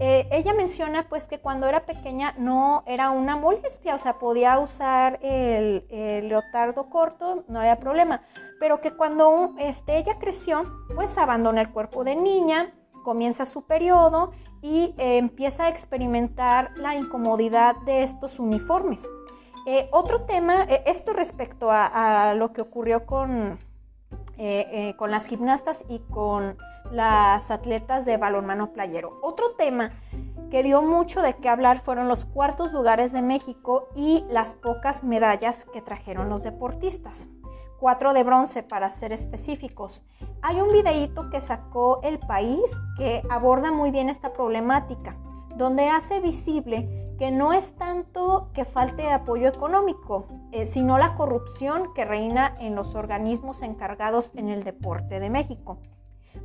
Eh, 0.00 0.28
ella 0.30 0.54
menciona 0.54 1.08
pues 1.08 1.26
que 1.26 1.40
cuando 1.40 1.66
era 1.66 1.84
pequeña 1.84 2.32
no 2.38 2.84
era 2.86 3.10
una 3.10 3.36
molestia, 3.36 3.96
o 3.96 3.98
sea, 3.98 4.18
podía 4.18 4.58
usar 4.60 5.18
el, 5.22 5.84
leotardo 6.28 6.88
corto, 6.88 7.44
no 7.48 7.60
había 7.60 7.80
problema, 7.80 8.22
pero 8.60 8.80
que 8.80 8.92
cuando 8.92 9.54
este, 9.58 9.98
ella 9.98 10.18
creció, 10.20 10.62
pues 10.94 11.18
abandona 11.18 11.62
el 11.62 11.70
cuerpo 11.70 12.04
de 12.04 12.14
niña, 12.14 12.72
comienza 13.02 13.44
su 13.44 13.66
periodo 13.66 14.30
y 14.62 14.94
eh, 14.98 15.18
empieza 15.18 15.64
a 15.64 15.68
experimentar 15.68 16.70
la 16.76 16.94
incomodidad 16.94 17.74
de 17.84 18.04
estos 18.04 18.38
uniformes. 18.38 19.08
Eh, 19.66 19.88
otro 19.90 20.22
tema, 20.22 20.62
esto 20.86 21.12
respecto 21.12 21.70
a, 21.70 22.34
lo 22.34 22.52
que 22.52 22.62
ocurrió 22.62 23.04
con, 23.04 23.58
con 24.96 25.10
las 25.10 25.26
gimnastas 25.26 25.84
y 25.88 25.98
con 25.98 26.56
las 26.90 27.50
atletas 27.50 28.04
de 28.04 28.16
balonmano 28.16 28.72
playero. 28.72 29.18
Otro 29.22 29.54
tema 29.56 29.92
que 30.50 30.62
dio 30.62 30.82
mucho 30.82 31.20
de 31.20 31.36
qué 31.36 31.48
hablar 31.48 31.82
fueron 31.82 32.08
los 32.08 32.24
cuartos 32.24 32.72
lugares 32.72 33.12
de 33.12 33.22
México 33.22 33.88
y 33.94 34.24
las 34.30 34.54
pocas 34.54 35.04
medallas 35.04 35.64
que 35.72 35.82
trajeron 35.82 36.28
los 36.28 36.42
deportistas. 36.42 37.28
Cuatro 37.80 38.12
de 38.12 38.24
bronce 38.24 38.62
para 38.62 38.90
ser 38.90 39.12
específicos. 39.12 40.02
Hay 40.42 40.60
un 40.60 40.72
videíto 40.72 41.30
que 41.30 41.40
sacó 41.40 42.00
El 42.02 42.18
País 42.18 42.70
que 42.96 43.22
aborda 43.30 43.70
muy 43.70 43.90
bien 43.90 44.08
esta 44.08 44.32
problemática, 44.32 45.16
donde 45.56 45.88
hace 45.88 46.20
visible 46.20 47.14
que 47.18 47.30
no 47.30 47.52
es 47.52 47.72
tanto 47.76 48.50
que 48.54 48.64
falte 48.64 49.10
apoyo 49.10 49.48
económico, 49.48 50.26
eh, 50.52 50.66
sino 50.66 50.98
la 50.98 51.14
corrupción 51.16 51.92
que 51.94 52.04
reina 52.04 52.54
en 52.60 52.74
los 52.74 52.94
organismos 52.94 53.62
encargados 53.62 54.30
en 54.34 54.48
el 54.48 54.62
deporte 54.62 55.18
de 55.18 55.28
México. 55.28 55.78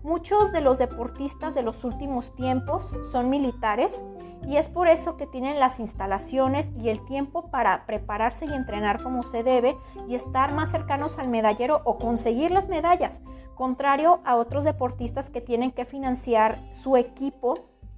Muchos 0.04 0.52
de 0.52 0.62
los 0.62 0.78
deportistas 0.78 1.54
de 1.54 1.62
los 1.62 1.84
últimos 1.84 2.36
tiempos 2.36 2.94
son 3.12 3.30
militares 3.30 4.02
y 4.48 4.58
es 4.58 4.68
por 4.68 4.88
eso 4.88 5.16
que 5.16 5.28
tienen 5.28 5.60
las 5.60 5.80
instalaciones 5.80 6.70
y 6.78 6.90
el 6.90 7.04
tiempo 7.06 7.50
para 7.50 7.86
prepararse 7.86 8.46
y 8.46 8.54
entrenar 8.54 9.02
como 9.02 9.22
se 9.24 9.44
debe 9.44 9.78
y 10.08 10.16
estar 10.16 10.54
más 10.54 10.72
cercanos 10.72 11.18
al 11.18 11.30
medallero 11.30 11.82
o 11.86 11.98
conseguir 11.98 12.52
las 12.52 12.68
medallas, 12.68 13.22
contrario 13.56 14.20
a 14.26 14.36
otros 14.36 14.66
deportistas 14.66 15.30
que 15.30 15.42
tienen 15.42 15.72
que 15.72 15.86
financiar 15.86 16.58
su 16.74 16.98
equipo 16.98 17.54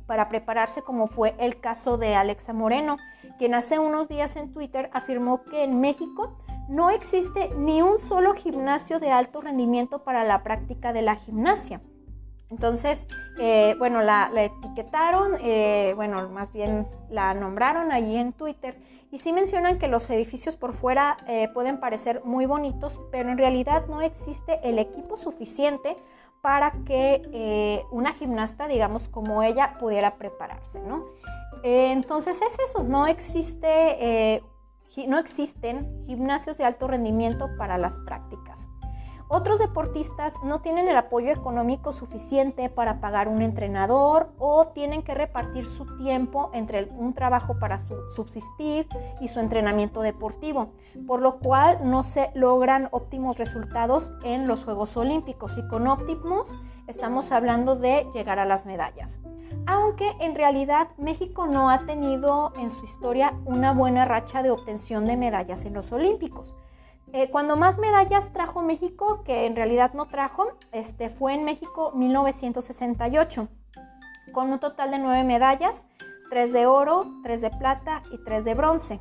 para 0.05 0.29
prepararse 0.29 0.83
como 0.83 1.07
fue 1.07 1.35
el 1.39 1.59
caso 1.59 1.97
de 1.97 2.15
Alexa 2.15 2.53
Moreno, 2.53 2.97
quien 3.39 3.55
hace 3.55 3.79
unos 3.79 4.07
días 4.07 4.35
en 4.35 4.51
Twitter 4.51 4.89
afirmó 4.93 5.43
que 5.43 5.63
en 5.63 5.79
México 5.79 6.37
no 6.67 6.89
existe 6.89 7.49
ni 7.57 7.81
un 7.81 7.99
solo 7.99 8.33
gimnasio 8.33 8.99
de 8.99 9.11
alto 9.11 9.41
rendimiento 9.41 10.03
para 10.03 10.23
la 10.23 10.43
práctica 10.43 10.93
de 10.93 11.01
la 11.01 11.15
gimnasia. 11.15 11.81
Entonces, 12.51 13.07
eh, 13.39 13.75
bueno, 13.79 14.01
la, 14.01 14.31
etiquetaron, 14.35 15.37
eh, 15.41 15.93
bueno, 15.95 16.29
más 16.29 16.53
bien 16.53 16.87
la 17.09 17.33
nombraron 17.33 17.91
allí 17.91 18.15
en 18.15 18.33
Twitter 18.33 18.77
y 19.11 19.17
sí 19.17 19.33
mencionan 19.33 19.79
que 19.79 19.87
los 19.87 20.09
edificios 20.09 20.55
por 20.55 20.73
fuera 20.73 21.17
eh, 21.27 21.49
pueden 21.53 21.79
parecer 21.79 22.21
muy 22.23 22.45
bonitos, 22.45 22.99
pero 23.11 23.29
en 23.29 23.37
realidad 23.37 23.87
no 23.87 24.01
existe 24.01 24.59
el 24.63 24.77
equipo 24.79 25.17
suficiente 25.17 25.95
para 26.41 26.71
que 26.85 27.83
una 27.89 28.13
gimnasta, 28.13 28.67
digamos, 28.67 29.07
como 29.09 29.41
ella, 29.41 29.77
pudiera 29.79 30.15
prepararse, 30.15 30.79
¿no? 30.79 31.05
entonces 31.63 32.39
es 32.39 32.59
eso, 32.59 32.83
no 32.83 33.07
existe, 33.07 34.43
no 35.07 35.19
existen 35.19 36.05
gimnasios 36.07 36.57
de 36.57 36.63
alto 36.63 36.87
rendimiento 36.87 37.49
para 37.57 37.77
las 37.77 37.97
prácticas. 38.05 38.67
Otros 39.27 39.57
deportistas 39.57 40.35
no 40.43 40.61
tienen 40.61 40.87
el 40.87 40.95
apoyo 40.95 41.31
económico 41.31 41.93
suficiente 41.93 42.69
para 42.69 42.99
pagar 42.99 43.27
un 43.27 43.41
entrenador 43.41 44.29
o 44.37 44.67
tienen 44.67 45.01
que 45.01 45.15
repartir 45.15 45.65
su 45.65 45.97
tiempo 45.97 46.51
entre 46.53 46.85
un 46.85 47.15
trabajo 47.15 47.57
para 47.57 47.79
subsistir 48.15 48.87
y 49.19 49.27
su 49.29 49.39
entrenamiento 49.39 50.01
deportivo, 50.01 50.73
por 51.07 51.21
lo 51.21 51.39
cual 51.39 51.79
no 51.89 52.03
se 52.03 52.29
logran 52.35 52.87
óptimos 52.91 53.39
resultados 53.39 54.11
en 54.23 54.47
los 54.47 54.63
Juegos 54.63 54.95
Olímpicos 54.95 55.57
y 55.57 55.67
con 55.67 55.87
óptimos 55.87 56.55
estamos 56.85 57.31
hablando 57.31 57.75
de 57.75 58.07
llegar 58.13 58.37
a 58.37 58.45
las 58.45 58.67
medallas. 58.67 59.19
Aunque 59.65 60.07
en 60.19 60.35
realidad 60.35 60.89
México 60.97 61.47
no 61.47 61.71
ha 61.71 61.85
tenido 61.87 62.53
en 62.57 62.69
su 62.69 62.85
historia 62.85 63.33
una 63.45 63.73
buena 63.73 64.05
racha 64.05 64.43
de 64.43 64.51
obtención 64.51 65.05
de 65.05 65.17
medallas 65.17 65.65
en 65.65 65.73
los 65.73 65.91
Olímpicos. 65.91 66.53
Eh, 67.17 67.29
cuando 67.29 67.55
más 67.55 67.77
medallas 67.77 68.33
trajo 68.33 68.61
México, 68.61 69.23
que 69.23 69.45
en 69.45 69.55
realidad 69.55 69.93
no 69.93 70.05
trajo, 70.05 70.47
este, 70.73 71.09
fue 71.09 71.33
en 71.33 71.45
México 71.45 71.93
1968, 71.95 73.47
con 74.33 74.51
un 74.51 74.59
total 74.59 74.91
de 74.91 74.99
nueve 74.99 75.23
medallas, 75.23 75.87
tres 76.29 76.51
de 76.51 76.65
oro, 76.65 77.07
tres 77.23 77.39
de 77.39 77.51
plata 77.51 78.01
y 78.11 78.21
tres 78.25 78.43
de 78.43 78.53
bronce. 78.53 78.99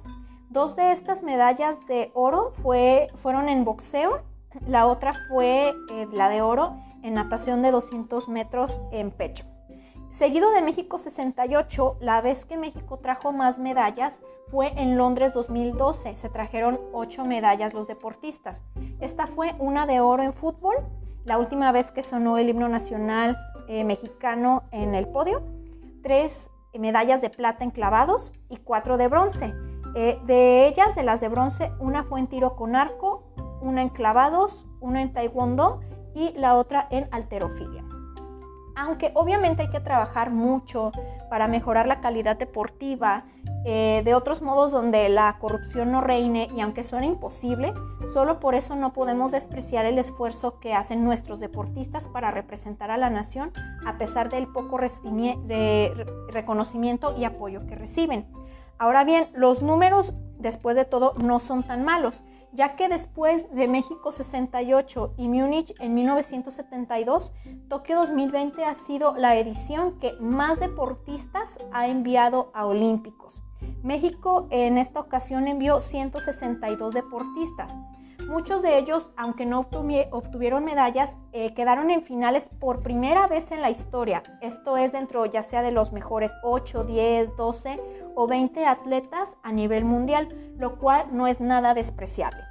Dos 0.48 0.76
de 0.76 0.92
estas 0.92 1.24
medallas 1.24 1.84
de 1.88 2.12
oro 2.14 2.52
fue, 2.62 3.08
fueron 3.16 3.48
en 3.48 3.64
boxeo, 3.64 4.22
la 4.64 4.86
otra 4.86 5.12
fue 5.28 5.74
eh, 5.90 6.06
la 6.12 6.28
de 6.28 6.40
oro 6.40 6.76
en 7.02 7.14
natación 7.14 7.62
de 7.62 7.72
200 7.72 8.28
metros 8.28 8.80
en 8.92 9.10
pecho. 9.10 9.44
Seguido 10.10 10.52
de 10.52 10.62
México 10.62 10.98
68, 10.98 11.96
la 11.98 12.20
vez 12.20 12.44
que 12.44 12.56
México 12.56 13.00
trajo 13.00 13.32
más 13.32 13.58
medallas 13.58 14.14
fue 14.54 14.72
en 14.80 14.96
Londres 14.96 15.34
2012. 15.34 16.14
Se 16.14 16.28
trajeron 16.28 16.78
ocho 16.92 17.24
medallas 17.24 17.74
los 17.74 17.88
deportistas. 17.88 18.62
Esta 19.00 19.26
fue 19.26 19.52
una 19.58 19.84
de 19.84 19.98
oro 19.98 20.22
en 20.22 20.32
fútbol, 20.32 20.76
la 21.24 21.38
última 21.38 21.72
vez 21.72 21.90
que 21.90 22.04
sonó 22.04 22.38
el 22.38 22.48
himno 22.48 22.68
nacional 22.68 23.36
eh, 23.66 23.82
mexicano 23.82 24.62
en 24.70 24.94
el 24.94 25.08
podio. 25.08 25.42
Tres 26.04 26.48
medallas 26.72 27.20
de 27.20 27.30
plata 27.30 27.64
en 27.64 27.72
clavados 27.72 28.30
y 28.48 28.58
cuatro 28.58 28.96
de 28.96 29.08
bronce. 29.08 29.52
Eh, 29.96 30.20
de 30.24 30.68
ellas, 30.68 30.94
de 30.94 31.02
las 31.02 31.20
de 31.20 31.28
bronce, 31.28 31.72
una 31.80 32.04
fue 32.04 32.20
en 32.20 32.28
tiro 32.28 32.54
con 32.54 32.76
arco, 32.76 33.24
una 33.60 33.82
en 33.82 33.88
clavados, 33.88 34.66
una 34.80 35.02
en 35.02 35.12
taekwondo 35.12 35.80
y 36.14 36.30
la 36.34 36.54
otra 36.54 36.86
en 36.92 37.08
alterofilia. 37.10 37.84
Aunque 38.76 39.12
obviamente 39.14 39.62
hay 39.62 39.70
que 39.70 39.80
trabajar 39.80 40.30
mucho 40.30 40.92
para 41.30 41.48
mejorar 41.48 41.86
la 41.86 42.00
calidad 42.00 42.36
deportiva, 42.36 43.24
eh, 43.66 44.02
de 44.04 44.14
otros 44.14 44.42
modos 44.42 44.72
donde 44.72 45.08
la 45.08 45.38
corrupción 45.38 45.90
no 45.90 46.02
reine 46.02 46.50
y 46.54 46.60
aunque 46.60 46.84
suene 46.84 47.06
imposible, 47.06 47.72
solo 48.12 48.38
por 48.38 48.54
eso 48.54 48.76
no 48.76 48.92
podemos 48.92 49.32
despreciar 49.32 49.86
el 49.86 49.98
esfuerzo 49.98 50.60
que 50.60 50.74
hacen 50.74 51.02
nuestros 51.02 51.40
deportistas 51.40 52.06
para 52.08 52.30
representar 52.30 52.90
a 52.90 52.98
la 52.98 53.08
nación 53.08 53.52
a 53.86 53.96
pesar 53.96 54.28
del 54.28 54.48
poco 54.48 54.78
reconocimiento 56.28 57.16
y 57.16 57.24
apoyo 57.24 57.66
que 57.66 57.74
reciben. 57.74 58.26
Ahora 58.78 59.04
bien, 59.04 59.28
los 59.34 59.62
números 59.62 60.12
después 60.38 60.76
de 60.76 60.84
todo 60.84 61.14
no 61.22 61.40
son 61.40 61.62
tan 61.62 61.84
malos 61.84 62.22
ya 62.54 62.76
que 62.76 62.88
después 62.88 63.52
de 63.54 63.66
México 63.66 64.12
68 64.12 65.14
y 65.16 65.28
Múnich 65.28 65.74
en 65.80 65.94
1972, 65.94 67.32
Tokio 67.68 67.96
2020 67.96 68.64
ha 68.64 68.74
sido 68.74 69.14
la 69.16 69.36
edición 69.36 69.98
que 69.98 70.12
más 70.20 70.60
deportistas 70.60 71.58
ha 71.72 71.88
enviado 71.88 72.50
a 72.54 72.66
Olímpicos. 72.66 73.42
México 73.82 74.46
en 74.50 74.78
esta 74.78 75.00
ocasión 75.00 75.48
envió 75.48 75.80
162 75.80 76.94
deportistas. 76.94 77.76
Muchos 78.28 78.62
de 78.62 78.78
ellos, 78.78 79.10
aunque 79.16 79.44
no 79.44 79.60
obtuvieron 79.60 80.64
medallas, 80.64 81.16
eh, 81.32 81.54
quedaron 81.54 81.90
en 81.90 82.02
finales 82.02 82.48
por 82.58 82.82
primera 82.82 83.26
vez 83.26 83.52
en 83.52 83.60
la 83.60 83.70
historia. 83.70 84.22
Esto 84.40 84.76
es 84.76 84.92
dentro 84.92 85.26
ya 85.26 85.42
sea 85.42 85.62
de 85.62 85.70
los 85.70 85.92
mejores 85.92 86.32
8, 86.42 86.84
10, 86.84 87.36
12 87.36 87.80
o 88.14 88.26
20 88.26 88.66
atletas 88.66 89.34
a 89.42 89.52
nivel 89.52 89.84
mundial, 89.84 90.28
lo 90.56 90.78
cual 90.78 91.06
no 91.12 91.26
es 91.26 91.40
nada 91.40 91.74
despreciable. 91.74 92.42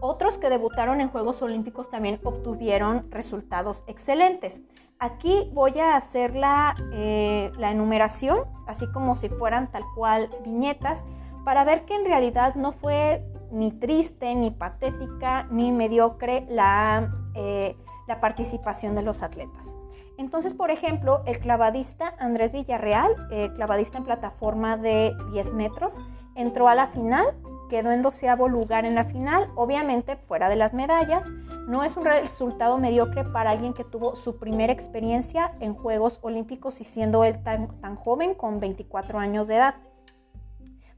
Otros 0.00 0.38
que 0.38 0.50
debutaron 0.50 1.00
en 1.00 1.08
Juegos 1.08 1.40
Olímpicos 1.42 1.90
también 1.90 2.20
obtuvieron 2.24 3.10
resultados 3.10 3.82
excelentes. 3.86 4.62
Aquí 4.98 5.50
voy 5.52 5.78
a 5.78 5.96
hacer 5.96 6.34
la, 6.34 6.74
eh, 6.92 7.50
la 7.58 7.70
enumeración, 7.70 8.40
así 8.66 8.86
como 8.92 9.14
si 9.14 9.28
fueran 9.28 9.70
tal 9.70 9.84
cual 9.94 10.30
viñetas, 10.44 11.04
para 11.44 11.64
ver 11.64 11.84
que 11.84 11.94
en 11.94 12.04
realidad 12.04 12.54
no 12.54 12.72
fue 12.72 13.22
ni 13.54 13.70
triste, 13.72 14.34
ni 14.34 14.50
patética, 14.50 15.46
ni 15.50 15.72
mediocre 15.72 16.46
la, 16.50 17.10
eh, 17.34 17.76
la 18.06 18.20
participación 18.20 18.94
de 18.94 19.02
los 19.02 19.22
atletas. 19.22 19.74
Entonces, 20.16 20.54
por 20.54 20.70
ejemplo, 20.70 21.22
el 21.26 21.38
clavadista 21.38 22.14
Andrés 22.18 22.52
Villarreal, 22.52 23.10
eh, 23.30 23.50
clavadista 23.54 23.98
en 23.98 24.04
plataforma 24.04 24.76
de 24.76 25.12
10 25.32 25.52
metros, 25.52 25.94
entró 26.36 26.68
a 26.68 26.74
la 26.74 26.88
final, 26.88 27.26
quedó 27.68 27.90
en 27.90 28.02
doceavo 28.02 28.48
lugar 28.48 28.84
en 28.84 28.94
la 28.94 29.06
final, 29.06 29.50
obviamente 29.56 30.16
fuera 30.16 30.48
de 30.48 30.56
las 30.56 30.74
medallas. 30.74 31.26
No 31.66 31.82
es 31.82 31.96
un 31.96 32.04
resultado 32.04 32.78
mediocre 32.78 33.24
para 33.24 33.50
alguien 33.50 33.72
que 33.72 33.84
tuvo 33.84 34.14
su 34.14 34.36
primera 34.36 34.72
experiencia 34.72 35.52
en 35.60 35.74
Juegos 35.74 36.18
Olímpicos 36.22 36.80
y 36.80 36.84
siendo 36.84 37.24
él 37.24 37.42
tan, 37.42 37.80
tan 37.80 37.96
joven, 37.96 38.34
con 38.34 38.60
24 38.60 39.18
años 39.18 39.48
de 39.48 39.56
edad. 39.56 39.74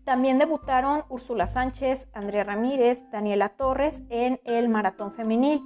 También 0.06 0.38
debutaron 0.38 1.02
Úrsula 1.08 1.48
Sánchez, 1.48 2.08
Andrea 2.14 2.44
Ramírez, 2.44 3.02
Daniela 3.10 3.48
Torres 3.48 4.04
en 4.08 4.40
el 4.44 4.68
maratón 4.68 5.12
femenil. 5.12 5.64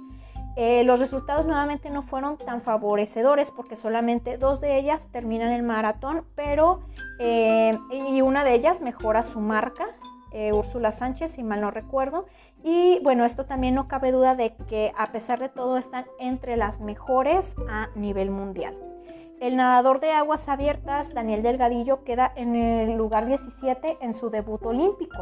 Eh, 0.57 0.83
los 0.83 0.99
resultados 0.99 1.45
nuevamente 1.45 1.91
no 1.91 2.01
fueron 2.01 2.39
tan 2.39 2.63
favorecedores 2.63 3.51
porque 3.51 3.75
solamente 3.75 4.39
dos 4.39 4.59
de 4.59 4.79
ellas 4.79 5.07
terminan 5.11 5.51
el 5.51 5.61
maratón, 5.61 6.25
pero 6.33 6.81
eh, 7.19 7.71
y 7.91 8.21
una 8.21 8.43
de 8.43 8.55
ellas 8.55 8.81
mejora 8.81 9.21
su 9.21 9.39
marca, 9.39 9.85
eh, 10.33 10.51
Úrsula 10.53 10.91
Sánchez, 10.91 11.33
si 11.33 11.43
mal 11.43 11.61
no 11.61 11.69
recuerdo. 11.69 12.25
Y 12.63 12.99
bueno, 13.03 13.25
esto 13.25 13.45
también 13.45 13.75
no 13.75 13.87
cabe 13.87 14.11
duda 14.11 14.33
de 14.33 14.55
que 14.67 14.91
a 14.97 15.05
pesar 15.05 15.37
de 15.37 15.49
todo 15.49 15.77
están 15.77 16.05
entre 16.19 16.57
las 16.57 16.79
mejores 16.79 17.53
a 17.69 17.89
nivel 17.93 18.31
mundial. 18.31 18.75
El 19.41 19.55
nadador 19.55 20.01
de 20.01 20.11
aguas 20.11 20.47
abiertas, 20.49 21.15
Daniel 21.15 21.41
Delgadillo, 21.41 22.03
queda 22.03 22.31
en 22.35 22.55
el 22.55 22.95
lugar 22.95 23.25
17 23.25 23.97
en 23.99 24.13
su 24.13 24.29
debut 24.29 24.63
olímpico. 24.63 25.17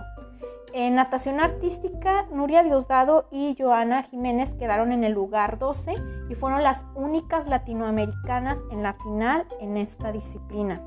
En 0.74 0.96
natación 0.96 1.40
artística, 1.40 2.26
Nuria 2.30 2.62
Diosdado 2.62 3.30
y 3.32 3.56
Joana 3.58 4.04
Jiménez 4.04 4.52
quedaron 4.56 4.92
en 4.92 5.06
el 5.06 5.14
lugar 5.14 5.58
12 5.58 5.94
y 6.30 6.36
fueron 6.36 6.64
las 6.64 6.86
únicas 6.96 7.48
latinoamericanas 7.48 8.62
en 8.72 8.84
la 8.84 8.96
final 8.96 9.48
en 9.62 9.78
esta 9.78 10.12
disciplina. 10.12 10.82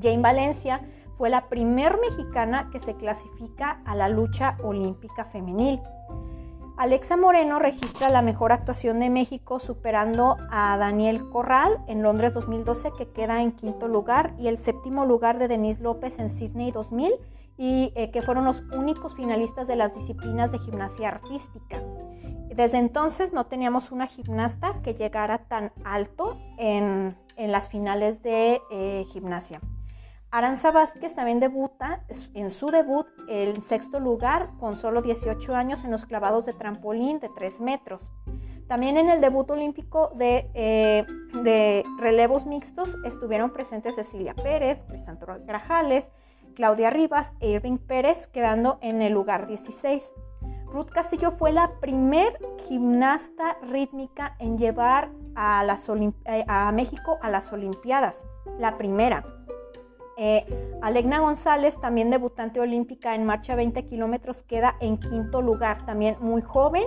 Jane 0.00 0.22
Valencia 0.22 0.80
fue 1.18 1.28
la 1.28 1.48
primer 1.48 1.98
mexicana 1.98 2.68
que 2.70 2.78
se 2.78 2.94
clasifica 2.94 3.82
a 3.84 3.96
la 3.96 4.08
lucha 4.08 4.56
olímpica 4.62 5.24
femenil. 5.24 5.80
Alexa 6.82 7.16
Moreno 7.16 7.60
registra 7.60 8.08
la 8.08 8.22
mejor 8.22 8.50
actuación 8.50 8.98
de 8.98 9.08
México 9.08 9.60
superando 9.60 10.36
a 10.50 10.76
Daniel 10.76 11.30
Corral 11.30 11.78
en 11.86 12.02
Londres 12.02 12.34
2012 12.34 12.90
que 12.98 13.08
queda 13.08 13.40
en 13.40 13.52
quinto 13.52 13.86
lugar 13.86 14.34
y 14.36 14.48
el 14.48 14.58
séptimo 14.58 15.06
lugar 15.06 15.38
de 15.38 15.46
Denise 15.46 15.80
López 15.80 16.18
en 16.18 16.28
Sydney 16.28 16.72
2000 16.72 17.12
y 17.56 17.92
eh, 17.94 18.10
que 18.10 18.20
fueron 18.20 18.44
los 18.44 18.64
únicos 18.76 19.14
finalistas 19.14 19.68
de 19.68 19.76
las 19.76 19.94
disciplinas 19.94 20.50
de 20.50 20.58
gimnasia 20.58 21.06
artística. 21.06 21.80
Desde 22.52 22.78
entonces 22.78 23.32
no 23.32 23.46
teníamos 23.46 23.92
una 23.92 24.08
gimnasta 24.08 24.82
que 24.82 24.94
llegara 24.94 25.38
tan 25.46 25.70
alto 25.84 26.36
en, 26.58 27.16
las 27.36 27.68
finales 27.68 28.24
de 28.24 28.60
eh, 28.72 29.04
gimnasia. 29.12 29.60
Aranza 30.32 30.70
Vázquez 30.70 31.14
también 31.14 31.40
debuta 31.40 32.04
en 32.32 32.50
su 32.50 32.68
debut 32.68 33.06
en 33.28 33.60
sexto 33.62 34.00
lugar 34.00 34.48
con 34.58 34.78
solo 34.78 35.02
18 35.02 35.54
años 35.54 35.84
en 35.84 35.90
los 35.90 36.06
clavados 36.06 36.46
de 36.46 36.54
trampolín 36.54 37.20
de 37.20 37.28
3 37.28 37.60
metros. 37.60 38.10
También 38.66 38.96
en 38.96 39.10
el 39.10 39.20
debut 39.20 39.50
olímpico 39.50 40.10
de, 40.14 40.50
eh, 40.54 41.84
relevos 41.98 42.46
mixtos 42.46 42.96
estuvieron 43.04 43.52
presentes 43.52 43.96
Cecilia 43.96 44.32
Pérez, 44.32 44.84
Crisanto 44.84 45.26
Grajales, 45.44 46.10
Claudia 46.54 46.88
Rivas 46.88 47.34
e 47.40 47.50
Irving 47.50 47.76
Pérez, 47.76 48.26
quedando 48.26 48.78
en 48.80 49.02
el 49.02 49.12
lugar 49.12 49.46
16. 49.46 50.14
Ruth 50.64 50.88
Castillo 50.88 51.32
fue 51.32 51.52
la 51.52 51.72
primer 51.80 52.38
gimnasta 52.66 53.58
rítmica 53.68 54.34
en 54.38 54.56
llevar 54.56 55.10
a, 55.34 55.62
eh, 56.24 56.44
a 56.48 56.72
México 56.72 57.18
a 57.20 57.28
las 57.28 57.52
Olimpiadas, 57.52 58.26
la 58.58 58.78
primera. 58.78 59.41
Eh, 60.24 60.46
Alegna 60.82 61.18
González, 61.18 61.80
también 61.80 62.08
debutante 62.08 62.60
olímpica 62.60 63.16
en 63.16 63.26
marcha 63.26 63.56
20 63.56 63.86
kilómetros, 63.86 64.44
queda 64.44 64.76
en 64.78 64.98
quinto 64.98 65.42
lugar, 65.42 65.84
también 65.84 66.16
muy 66.20 66.42
joven, 66.42 66.84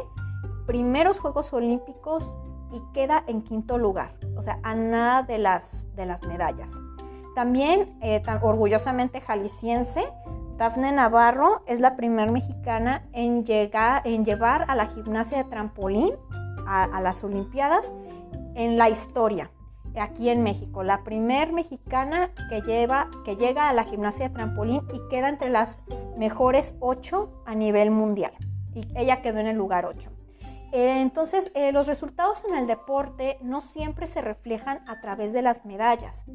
primeros 0.65 1.19
Juegos 1.19 1.51
Olímpicos 1.51 2.33
y 2.71 2.79
queda 2.93 3.25
en 3.27 3.41
quinto 3.41 3.77
lugar, 3.77 4.13
o 4.37 4.41
sea, 4.41 4.59
a 4.63 4.73
nada 4.73 5.23
de 5.23 5.37
las, 5.37 5.85
de 5.97 6.05
las 6.05 6.25
medallas. 6.25 6.79
También, 7.35 7.97
eh, 8.01 8.23
orgullosamente 8.41 9.19
jalisciense, 9.19 10.05
Dafne 10.55 10.93
Navarro 10.93 11.61
es 11.67 11.81
la 11.81 11.97
primera 11.97 12.31
mexicana 12.31 13.03
en, 13.11 13.43
llegar, 13.43 14.01
en 14.07 14.23
llevar 14.23 14.63
a 14.69 14.75
la 14.75 14.85
gimnasia 14.85 15.39
de 15.39 15.43
trampolín 15.49 16.13
a 16.65 17.01
las 17.01 17.21
Olimpiadas 17.21 17.91
en 18.55 18.77
la 18.77 18.89
historia 18.89 19.51
aquí 19.99 20.29
en 20.29 20.43
México, 20.43 20.84
la 20.84 21.03
primer 21.03 21.51
mexicana 21.53 22.31
que, 22.49 22.62
lleva, 22.62 23.10
que 23.23 23.36
llega 23.36 23.69
a 23.69 23.73
la 23.73 23.86
gimnasia 23.86 24.29
de 24.29 24.36
trampolín 24.36 24.81
y 24.93 24.99
queda 25.10 25.29
entre 25.29 25.49
las 25.49 25.79
mejores 26.17 26.75
ocho 26.79 27.41
a 27.45 27.55
nivel 27.55 27.91
mundial. 27.91 28.31
Y 28.73 28.88
ella 28.95 29.21
quedó 29.21 29.39
en 29.39 29.47
el 29.47 29.58
lugar 29.58 29.86
8. 29.86 30.10
Eh, 30.71 31.01
entonces, 31.01 31.51
eh, 31.55 31.71
los 31.71 31.88
resultados 31.88 32.43
en 32.49 32.55
el 32.55 32.67
deporte 32.67 33.38
no 33.41 33.62
siempre 33.62 34.08
se 34.08 34.21
reflejan 34.21 34.81
a 34.89 34.99
través 34.99 35.31
de 35.31 35.41
las 35.41 35.65
medallas. 35.65 36.25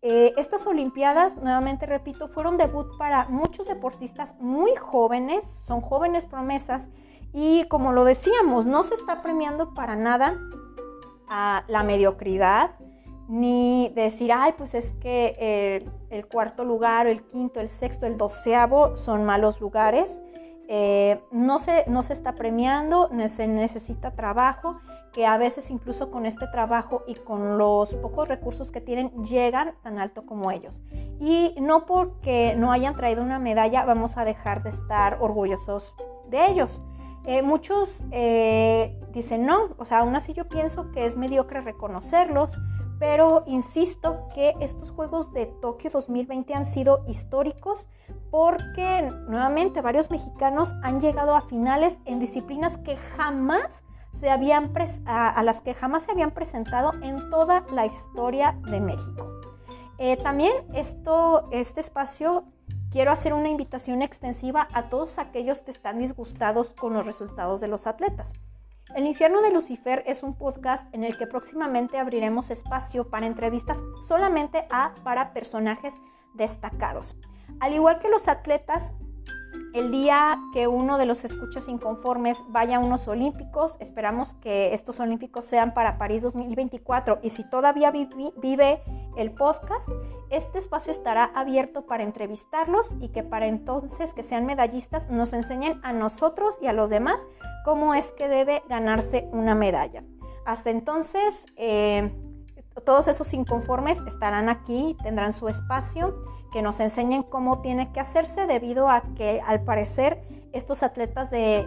Eh, 0.00 0.32
estas 0.38 0.66
Olimpiadas, 0.66 1.36
nuevamente 1.36 1.84
repito, 1.84 2.28
fueron 2.28 2.56
debut 2.56 2.96
para 2.96 3.28
muchos 3.28 3.68
deportistas 3.68 4.34
muy 4.40 4.74
jóvenes, 4.76 5.46
son 5.66 5.82
jóvenes 5.82 6.24
promesas 6.24 6.88
y 7.34 7.64
como 7.68 7.92
lo 7.92 8.04
decíamos, 8.04 8.64
no 8.64 8.82
se 8.84 8.94
está 8.94 9.20
premiando 9.20 9.74
para 9.74 9.96
nada 9.96 10.38
a 11.28 11.64
la 11.68 11.82
mediocridad, 11.82 12.70
ni 13.30 13.92
decir, 13.94 14.32
ay, 14.34 14.54
pues 14.58 14.74
es 14.74 14.90
que 15.00 15.86
el, 16.10 16.26
cuarto 16.26 16.64
lugar, 16.64 17.06
el 17.06 17.22
quinto, 17.22 17.60
el 17.60 17.70
sexto, 17.70 18.06
el 18.06 18.18
doceavo 18.18 18.96
son 18.96 19.24
malos 19.24 19.60
lugares. 19.60 20.20
Eh, 20.68 21.20
no, 21.30 21.58
se, 21.58 21.84
no 21.86 22.02
se 22.02 22.12
está 22.12 22.34
premiando, 22.34 23.08
se 23.28 23.46
necesita 23.46 24.12
trabajo, 24.12 24.78
que 25.12 25.26
a 25.26 25.36
veces 25.36 25.70
incluso 25.70 26.10
con 26.10 26.26
este 26.26 26.46
trabajo 26.48 27.02
y 27.06 27.14
con 27.14 27.58
los 27.58 27.94
pocos 27.96 28.28
recursos 28.28 28.70
que 28.70 28.80
tienen 28.80 29.10
llegan 29.24 29.74
tan 29.82 29.98
alto 29.98 30.26
como 30.26 30.50
ellos. 30.50 30.80
Y 31.20 31.54
no 31.60 31.86
porque 31.86 32.54
no 32.56 32.72
hayan 32.72 32.96
traído 32.96 33.22
una 33.22 33.38
medalla 33.38 33.84
vamos 33.84 34.16
a 34.16 34.24
dejar 34.24 34.62
de 34.62 34.70
estar 34.70 35.18
orgullosos 35.20 35.94
de 36.28 36.46
ellos. 36.46 36.80
Eh, 37.26 37.42
muchos 37.42 38.02
eh, 38.12 38.98
dicen 39.12 39.44
no, 39.44 39.74
o 39.78 39.84
sea, 39.84 39.98
aún 39.98 40.16
así 40.16 40.32
yo 40.32 40.48
pienso 40.48 40.90
que 40.90 41.04
es 41.04 41.16
mediocre 41.16 41.60
reconocerlos, 41.60 42.58
pero 43.00 43.44
insisto 43.46 44.28
que 44.34 44.54
estos 44.60 44.90
Juegos 44.90 45.32
de 45.32 45.46
Tokio 45.46 45.90
2020 45.90 46.52
han 46.54 46.66
sido 46.66 47.02
históricos 47.08 47.88
porque 48.30 49.10
nuevamente 49.26 49.80
varios 49.80 50.10
mexicanos 50.10 50.74
han 50.82 51.00
llegado 51.00 51.34
a 51.34 51.40
finales 51.40 51.98
en 52.04 52.20
disciplinas 52.20 52.76
que 52.76 52.98
jamás 53.16 53.82
se 54.12 54.28
habían 54.28 54.70
a, 55.06 55.42
las 55.42 55.62
que 55.62 55.72
jamás 55.72 56.04
se 56.04 56.12
habían 56.12 56.32
presentado 56.32 56.92
en 57.02 57.30
toda 57.30 57.64
la 57.72 57.86
historia 57.86 58.58
de 58.70 58.80
México. 58.80 59.40
Eh, 59.96 60.18
también 60.18 60.52
esto, 60.74 61.48
este 61.52 61.80
espacio 61.80 62.44
quiero 62.90 63.12
hacer 63.12 63.32
una 63.32 63.48
invitación 63.48 64.02
extensiva 64.02 64.68
a 64.74 64.82
todos 64.90 65.18
aquellos 65.18 65.62
que 65.62 65.70
están 65.70 65.98
disgustados 65.98 66.74
con 66.74 66.92
los 66.92 67.06
resultados 67.06 67.62
de 67.62 67.68
los 67.68 67.86
atletas. 67.86 68.34
El 68.94 69.06
infierno 69.06 69.40
de 69.40 69.52
Lucifer 69.52 70.02
es 70.06 70.24
un 70.24 70.34
podcast 70.34 70.84
en 70.92 71.04
el 71.04 71.16
que 71.16 71.28
próximamente 71.28 71.96
abriremos 71.96 72.50
espacio 72.50 73.08
para 73.08 73.26
entrevistas 73.26 73.80
solamente 74.06 74.66
a 74.68 74.94
para 75.04 75.32
personajes 75.32 75.94
destacados. 76.34 77.16
Al 77.60 77.72
igual 77.74 78.00
que 78.00 78.08
los 78.08 78.26
atletas, 78.26 78.92
el 79.72 79.90
día 79.90 80.40
que 80.52 80.66
uno 80.66 80.98
de 80.98 81.06
los 81.06 81.24
escuchas 81.24 81.68
inconformes 81.68 82.38
vaya 82.48 82.76
a 82.76 82.80
unos 82.80 83.06
olímpicos, 83.08 83.76
esperamos 83.80 84.34
que 84.34 84.74
estos 84.74 85.00
olímpicos 85.00 85.44
sean 85.44 85.74
para 85.74 85.98
París 85.98 86.22
2024 86.22 87.20
y 87.22 87.30
si 87.30 87.48
todavía 87.48 87.90
vive 87.90 88.82
el 89.16 89.32
podcast, 89.32 89.88
este 90.30 90.58
espacio 90.58 90.92
estará 90.92 91.24
abierto 91.34 91.86
para 91.86 92.02
entrevistarlos 92.02 92.94
y 93.00 93.08
que 93.08 93.22
para 93.22 93.46
entonces 93.46 94.14
que 94.14 94.22
sean 94.22 94.46
medallistas 94.46 95.08
nos 95.10 95.32
enseñen 95.32 95.80
a 95.82 95.92
nosotros 95.92 96.58
y 96.60 96.66
a 96.66 96.72
los 96.72 96.90
demás 96.90 97.26
cómo 97.64 97.94
es 97.94 98.12
que 98.12 98.28
debe 98.28 98.62
ganarse 98.68 99.28
una 99.32 99.54
medalla. 99.54 100.02
Hasta 100.46 100.70
entonces, 100.70 101.44
eh, 101.56 102.12
todos 102.84 103.08
esos 103.08 103.32
inconformes 103.34 104.00
estarán 104.06 104.48
aquí, 104.48 104.96
tendrán 105.02 105.32
su 105.32 105.48
espacio, 105.48 106.24
que 106.50 106.62
nos 106.62 106.80
enseñen 106.80 107.22
cómo 107.22 107.60
tiene 107.60 107.92
que 107.92 108.00
hacerse 108.00 108.46
debido 108.46 108.88
a 108.88 109.02
que 109.16 109.40
al 109.46 109.62
parecer 109.62 110.22
estos 110.52 110.82
atletas 110.82 111.30
de, 111.30 111.66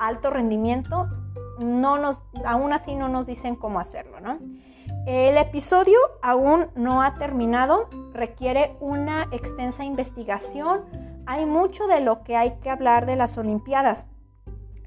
alto 0.00 0.30
rendimiento 0.30 1.08
no 1.64 1.98
nos, 1.98 2.22
aún 2.44 2.72
así 2.72 2.94
no 2.94 3.08
nos 3.08 3.26
dicen 3.26 3.56
cómo 3.56 3.80
hacerlo, 3.80 4.20
¿no? 4.20 4.38
El 5.06 5.36
episodio 5.38 5.98
aún 6.22 6.66
no 6.74 7.02
ha 7.02 7.14
terminado, 7.14 7.88
requiere 8.12 8.76
una 8.80 9.26
extensa 9.32 9.84
investigación. 9.84 10.82
Hay 11.26 11.46
mucho 11.46 11.86
de 11.86 12.00
lo 12.00 12.22
que 12.24 12.36
hay 12.36 12.58
que 12.60 12.70
hablar 12.70 13.06
de 13.06 13.16
las 13.16 13.38
Olimpiadas. 13.38 14.06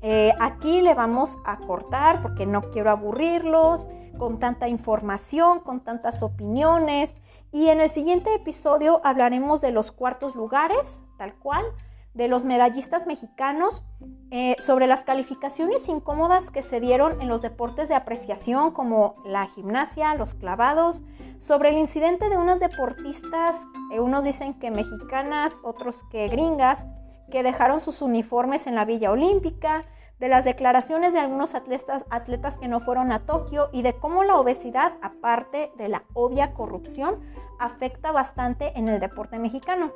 Eh, 0.01 0.33
aquí 0.39 0.81
le 0.81 0.93
vamos 0.93 1.37
a 1.45 1.57
cortar 1.57 2.21
porque 2.21 2.45
no 2.45 2.71
quiero 2.71 2.89
aburrirlos 2.89 3.87
con 4.17 4.39
tanta 4.39 4.67
información, 4.67 5.59
con 5.59 5.79
tantas 5.79 6.21
opiniones. 6.23 7.15
Y 7.51 7.67
en 7.67 7.81
el 7.81 7.89
siguiente 7.89 8.33
episodio 8.33 9.01
hablaremos 9.03 9.59
de 9.59 9.71
los 9.71 9.91
cuartos 9.91 10.35
lugares, 10.35 10.99
tal 11.17 11.33
cual, 11.35 11.65
de 12.13 12.29
los 12.29 12.45
medallistas 12.45 13.07
mexicanos, 13.07 13.83
eh, 14.31 14.55
sobre 14.59 14.87
las 14.87 15.03
calificaciones 15.03 15.89
incómodas 15.89 16.49
que 16.49 16.61
se 16.61 16.79
dieron 16.79 17.21
en 17.21 17.27
los 17.27 17.41
deportes 17.41 17.89
de 17.89 17.95
apreciación 17.95 18.71
como 18.71 19.15
la 19.25 19.47
gimnasia, 19.47 20.15
los 20.15 20.33
clavados, 20.33 21.01
sobre 21.39 21.69
el 21.69 21.77
incidente 21.77 22.29
de 22.29 22.37
unas 22.37 22.61
deportistas, 22.61 23.57
eh, 23.91 23.99
unos 23.99 24.23
dicen 24.23 24.53
que 24.53 24.71
mexicanas, 24.71 25.59
otros 25.63 26.03
que 26.09 26.29
gringas, 26.29 26.85
que 27.31 27.43
dejaron 27.43 27.81
sus 27.81 28.01
uniformes 28.01 28.67
en 28.67 28.75
la 28.75 28.85
Villa 28.85 29.11
Olímpica, 29.11 29.81
de 30.21 30.27
las 30.27 30.45
declaraciones 30.45 31.13
de 31.13 31.19
algunos 31.19 31.55
atletas, 31.55 32.05
atletas 32.11 32.59
que 32.59 32.67
no 32.67 32.79
fueron 32.79 33.11
a 33.11 33.25
Tokio 33.25 33.69
y 33.73 33.81
de 33.81 33.93
cómo 33.93 34.23
la 34.23 34.37
obesidad, 34.37 34.93
aparte 35.01 35.71
de 35.77 35.89
la 35.89 36.03
obvia 36.13 36.53
corrupción, 36.53 37.21
afecta 37.59 38.11
bastante 38.11 38.71
en 38.77 38.87
el 38.87 38.99
deporte 38.99 39.39
mexicano. 39.39 39.91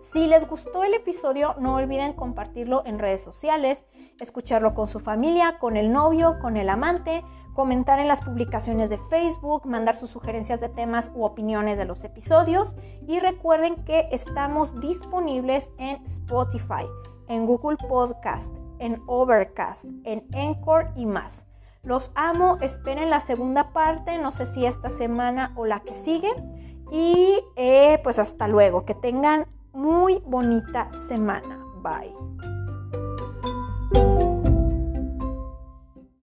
Si 0.00 0.26
les 0.26 0.46
gustó 0.46 0.84
el 0.84 0.92
episodio, 0.92 1.54
no 1.58 1.76
olviden 1.76 2.12
compartirlo 2.12 2.82
en 2.84 2.98
redes 2.98 3.24
sociales, 3.24 3.86
escucharlo 4.20 4.74
con 4.74 4.86
su 4.86 5.00
familia, 5.00 5.56
con 5.58 5.78
el 5.78 5.92
novio, 5.92 6.38
con 6.40 6.58
el 6.58 6.68
amante, 6.68 7.24
comentar 7.54 7.98
en 8.00 8.06
las 8.06 8.20
publicaciones 8.20 8.90
de 8.90 8.98
Facebook, 8.98 9.64
mandar 9.64 9.96
sus 9.96 10.10
sugerencias 10.10 10.60
de 10.60 10.68
temas 10.68 11.10
u 11.14 11.24
opiniones 11.24 11.78
de 11.78 11.86
los 11.86 12.04
episodios 12.04 12.76
y 13.06 13.18
recuerden 13.18 13.82
que 13.86 14.08
estamos 14.12 14.78
disponibles 14.78 15.70
en 15.78 16.04
Spotify, 16.04 16.84
en 17.28 17.46
Google 17.46 17.78
Podcast, 17.88 18.52
en 18.78 19.02
Overcast, 19.06 19.84
en 20.04 20.26
Encore 20.32 20.90
y 20.96 21.06
más. 21.06 21.44
Los 21.82 22.10
amo, 22.14 22.58
esperen 22.60 23.10
la 23.10 23.20
segunda 23.20 23.72
parte, 23.72 24.18
no 24.18 24.32
sé 24.32 24.46
si 24.46 24.66
esta 24.66 24.90
semana 24.90 25.52
o 25.56 25.64
la 25.64 25.80
que 25.80 25.94
sigue. 25.94 26.30
Y 26.90 27.40
eh, 27.56 28.00
pues 28.02 28.18
hasta 28.18 28.48
luego, 28.48 28.84
que 28.84 28.94
tengan 28.94 29.46
muy 29.72 30.22
bonita 30.26 30.90
semana. 30.94 31.64
Bye. 31.82 32.14